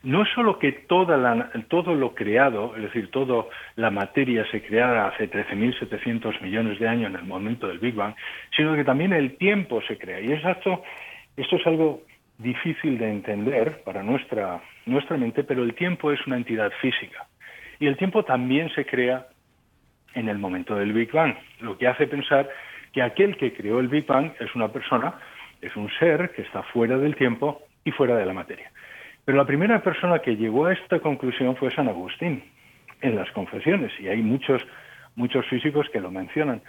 [0.06, 3.46] no es solo que toda la, todo lo creado, es decir, toda
[3.76, 8.14] la materia se creara hace 13.700 millones de años en el momento del Big Bang,
[8.56, 10.22] sino que también el tiempo se crea.
[10.22, 10.84] Y esto,
[11.36, 12.04] esto es algo
[12.38, 17.26] difícil de entender para nuestra, nuestra mente, pero el tiempo es una entidad física.
[17.80, 19.26] Y el tiempo también se crea
[20.14, 22.48] en el momento del Big Bang, lo que hace pensar
[22.94, 25.16] que aquel que creó el Big Bang es una persona,
[25.62, 28.72] es un ser que está fuera del tiempo y fuera de la materia.
[29.26, 32.44] Pero la primera persona que llegó a esta conclusión fue San Agustín,
[33.02, 34.62] en las confesiones, y hay muchos,
[35.16, 36.62] muchos físicos que lo mencionan,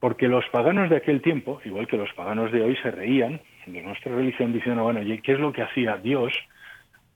[0.00, 3.82] porque los paganos de aquel tiempo, igual que los paganos de hoy, se reían de
[3.82, 6.32] nuestra religión diciendo, bueno, ¿qué es lo que hacía Dios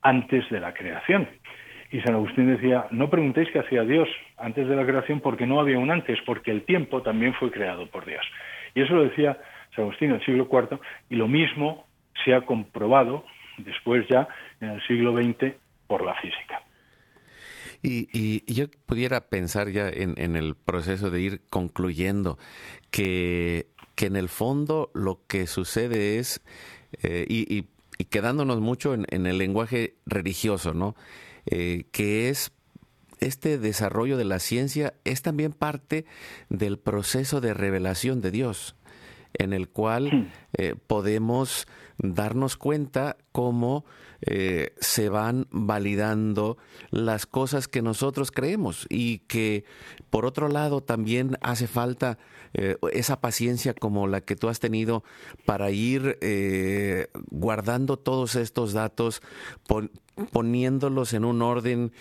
[0.03, 1.29] antes de la creación?
[1.91, 5.61] Y San Agustín decía, no preguntéis qué hacía Dios antes de la creación porque no
[5.61, 8.25] había un antes, porque el tiempo también fue creado por Dios.
[8.75, 9.39] Y eso lo decía
[9.75, 10.79] San Agustín en el siglo IV,
[11.09, 11.87] y lo mismo
[12.25, 13.25] se ha comprobado
[13.59, 14.29] después ya
[14.63, 15.55] en el siglo XX
[15.87, 16.63] por la física.
[17.83, 22.39] Y, yo pudiera pensar ya en, el proceso de ir concluyendo
[22.93, 26.43] que, que, en el fondo lo que sucede es,
[27.03, 27.67] eh, y,
[28.11, 30.95] quedándonos mucho en, el lenguaje religioso, ¿no?
[31.47, 32.53] Eh, que es
[33.21, 36.05] este desarrollo de la ciencia es también parte
[36.49, 38.77] del proceso de revelación de Dios,
[39.35, 41.67] en el cual eh, podemos
[41.99, 43.85] darnos cuenta cómo
[44.25, 46.57] eh, se van validando
[46.91, 49.65] las cosas que nosotros creemos y que
[50.11, 52.19] por otro lado también hace falta
[52.55, 55.03] eh, esa paciencia como la que tú has tenido
[55.45, 59.23] para ir eh, guardando todos estos datos,
[60.31, 61.93] poniéndolos en un orden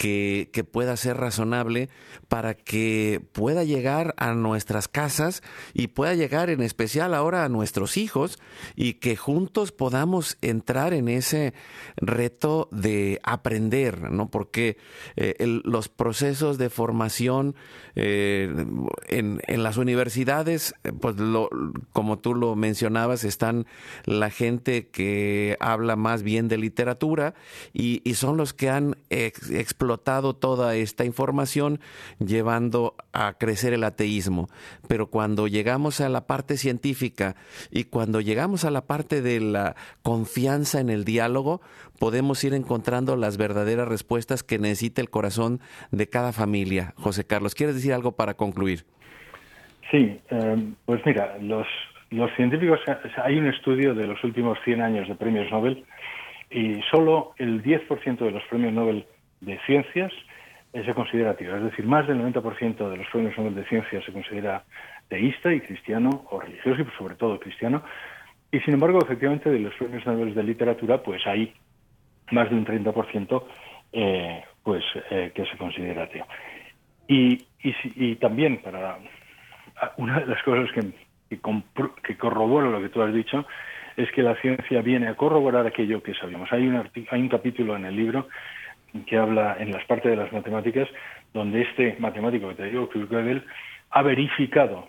[0.00, 1.90] que, pueda ser razonable
[2.28, 5.42] para que pueda llegar a nuestras casas
[5.74, 8.38] y pueda llegar en especial ahora a nuestros hijos
[8.76, 11.52] y que juntos podamos entrar en ese
[11.96, 14.30] reto de aprender, ¿no?
[14.30, 14.78] Porque
[15.16, 17.54] eh, los procesos de formación
[17.94, 18.48] eh,
[19.08, 21.16] en, las universidades, pues
[21.92, 23.66] como tú lo mencionabas, están
[24.04, 27.34] la gente que habla más bien de literatura
[27.72, 31.80] y, son los que han explotado toda esta información
[32.18, 34.48] llevando a crecer el ateísmo.
[34.88, 37.36] Pero cuando llegamos a la parte científica
[37.70, 41.60] y cuando llegamos a la parte de la confianza en el diálogo,
[41.98, 45.60] podemos ir encontrando las verdaderas respuestas que necesita el corazón
[45.90, 46.94] de cada familia.
[46.96, 48.84] José Carlos, ¿quieres decir algo para concluir?
[49.90, 51.66] Sí, eh, pues mira, los,
[52.10, 52.80] los científicos,
[53.24, 55.84] hay un estudio de los últimos 100 años de premios Nobel
[56.50, 59.06] y solo el 10% de los premios Nobel
[59.40, 60.12] de ciencias
[60.72, 61.56] se considera ateo.
[61.56, 64.64] Es decir, más del 90% de los premios Nobel de ciencias se considera
[65.08, 67.82] teísta y cristiano, o religioso y sobre todo cristiano.
[68.52, 71.52] Y sin embargo, efectivamente, de los premios Nobel de literatura, pues hay
[72.30, 73.44] más de un 30%
[73.92, 76.26] eh, pues, eh, que se considera ateo.
[77.08, 78.98] Y, y, también, para
[79.96, 80.82] una de las cosas que,
[81.28, 81.40] que,
[82.04, 83.44] que corrobora lo que tú has dicho,
[84.02, 86.52] es que la ciencia viene a corroborar aquello que sabíamos.
[86.52, 86.76] Hay un,
[87.10, 88.28] hay un capítulo en el libro
[89.06, 90.88] que habla en las partes de las matemáticas,
[91.32, 93.44] donde este matemático que te digo, Gödel,
[93.90, 94.88] ha verificado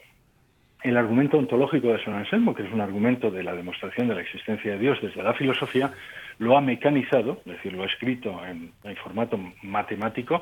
[0.84, 4.22] el argumento ontológico de San Anselmo, que es un argumento de la demostración de la
[4.22, 5.92] existencia de Dios desde la filosofía,
[6.42, 8.74] lo ha mecanizado, es decir, lo ha escrito en,
[9.04, 10.42] formato matemático,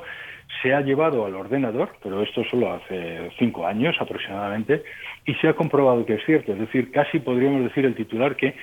[0.62, 4.82] se ha llevado al ordenador, pero esto solo hace cinco años aproximadamente,
[5.26, 6.54] y se ha comprobado que es cierto.
[6.54, 8.54] Es decir, casi podríamos decir el titular que,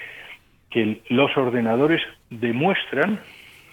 [0.72, 3.20] que los ordenadores demuestran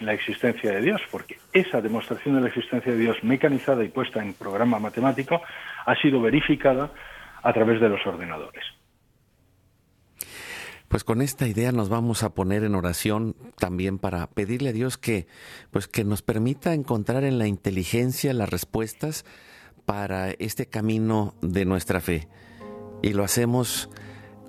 [0.01, 4.23] la existencia de Dios, porque esa demostración de la existencia de Dios mecanizada y puesta
[4.23, 5.41] en programa matemático
[5.87, 6.91] ha sido verificada
[7.43, 8.63] a través de los ordenadores.
[10.95, 14.97] Pues con esta idea nos vamos a poner en oración también para pedirle a Dios
[14.97, 15.27] que
[15.73, 19.25] pues que nos permita encontrar en la inteligencia las respuestas
[19.87, 22.29] para este camino de nuestra fe.
[23.03, 23.91] Y lo hacemos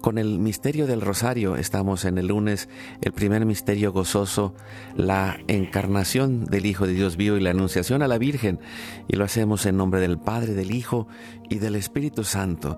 [0.02, 1.56] con el misterio del rosario.
[1.56, 2.70] Estamos en el lunes,
[3.02, 4.54] el primer misterio gozoso,
[4.96, 8.60] la encarnación del Hijo de Dios vivo y la anunciación a la Virgen.
[9.08, 11.08] Y lo hacemos en nombre del Padre, del Hijo
[11.50, 12.78] y del Espíritu Santo.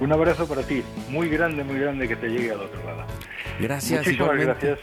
[0.00, 3.04] Un abrazo para ti, muy grande, muy grande que te llegue al otro lado.
[3.60, 4.00] Gracias.
[4.00, 4.66] Muchísimas igualmente.
[4.66, 4.78] gracias.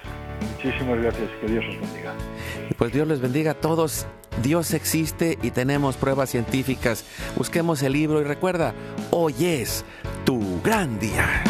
[0.55, 1.30] Muchísimas gracias.
[1.41, 2.13] Que Dios los bendiga.
[2.78, 4.05] Pues Dios les bendiga a todos.
[4.43, 7.03] Dios existe y tenemos pruebas científicas.
[7.36, 8.76] Busquemos el libro y recuerda,
[9.09, 9.84] hoy es
[10.26, 11.43] tu gran día.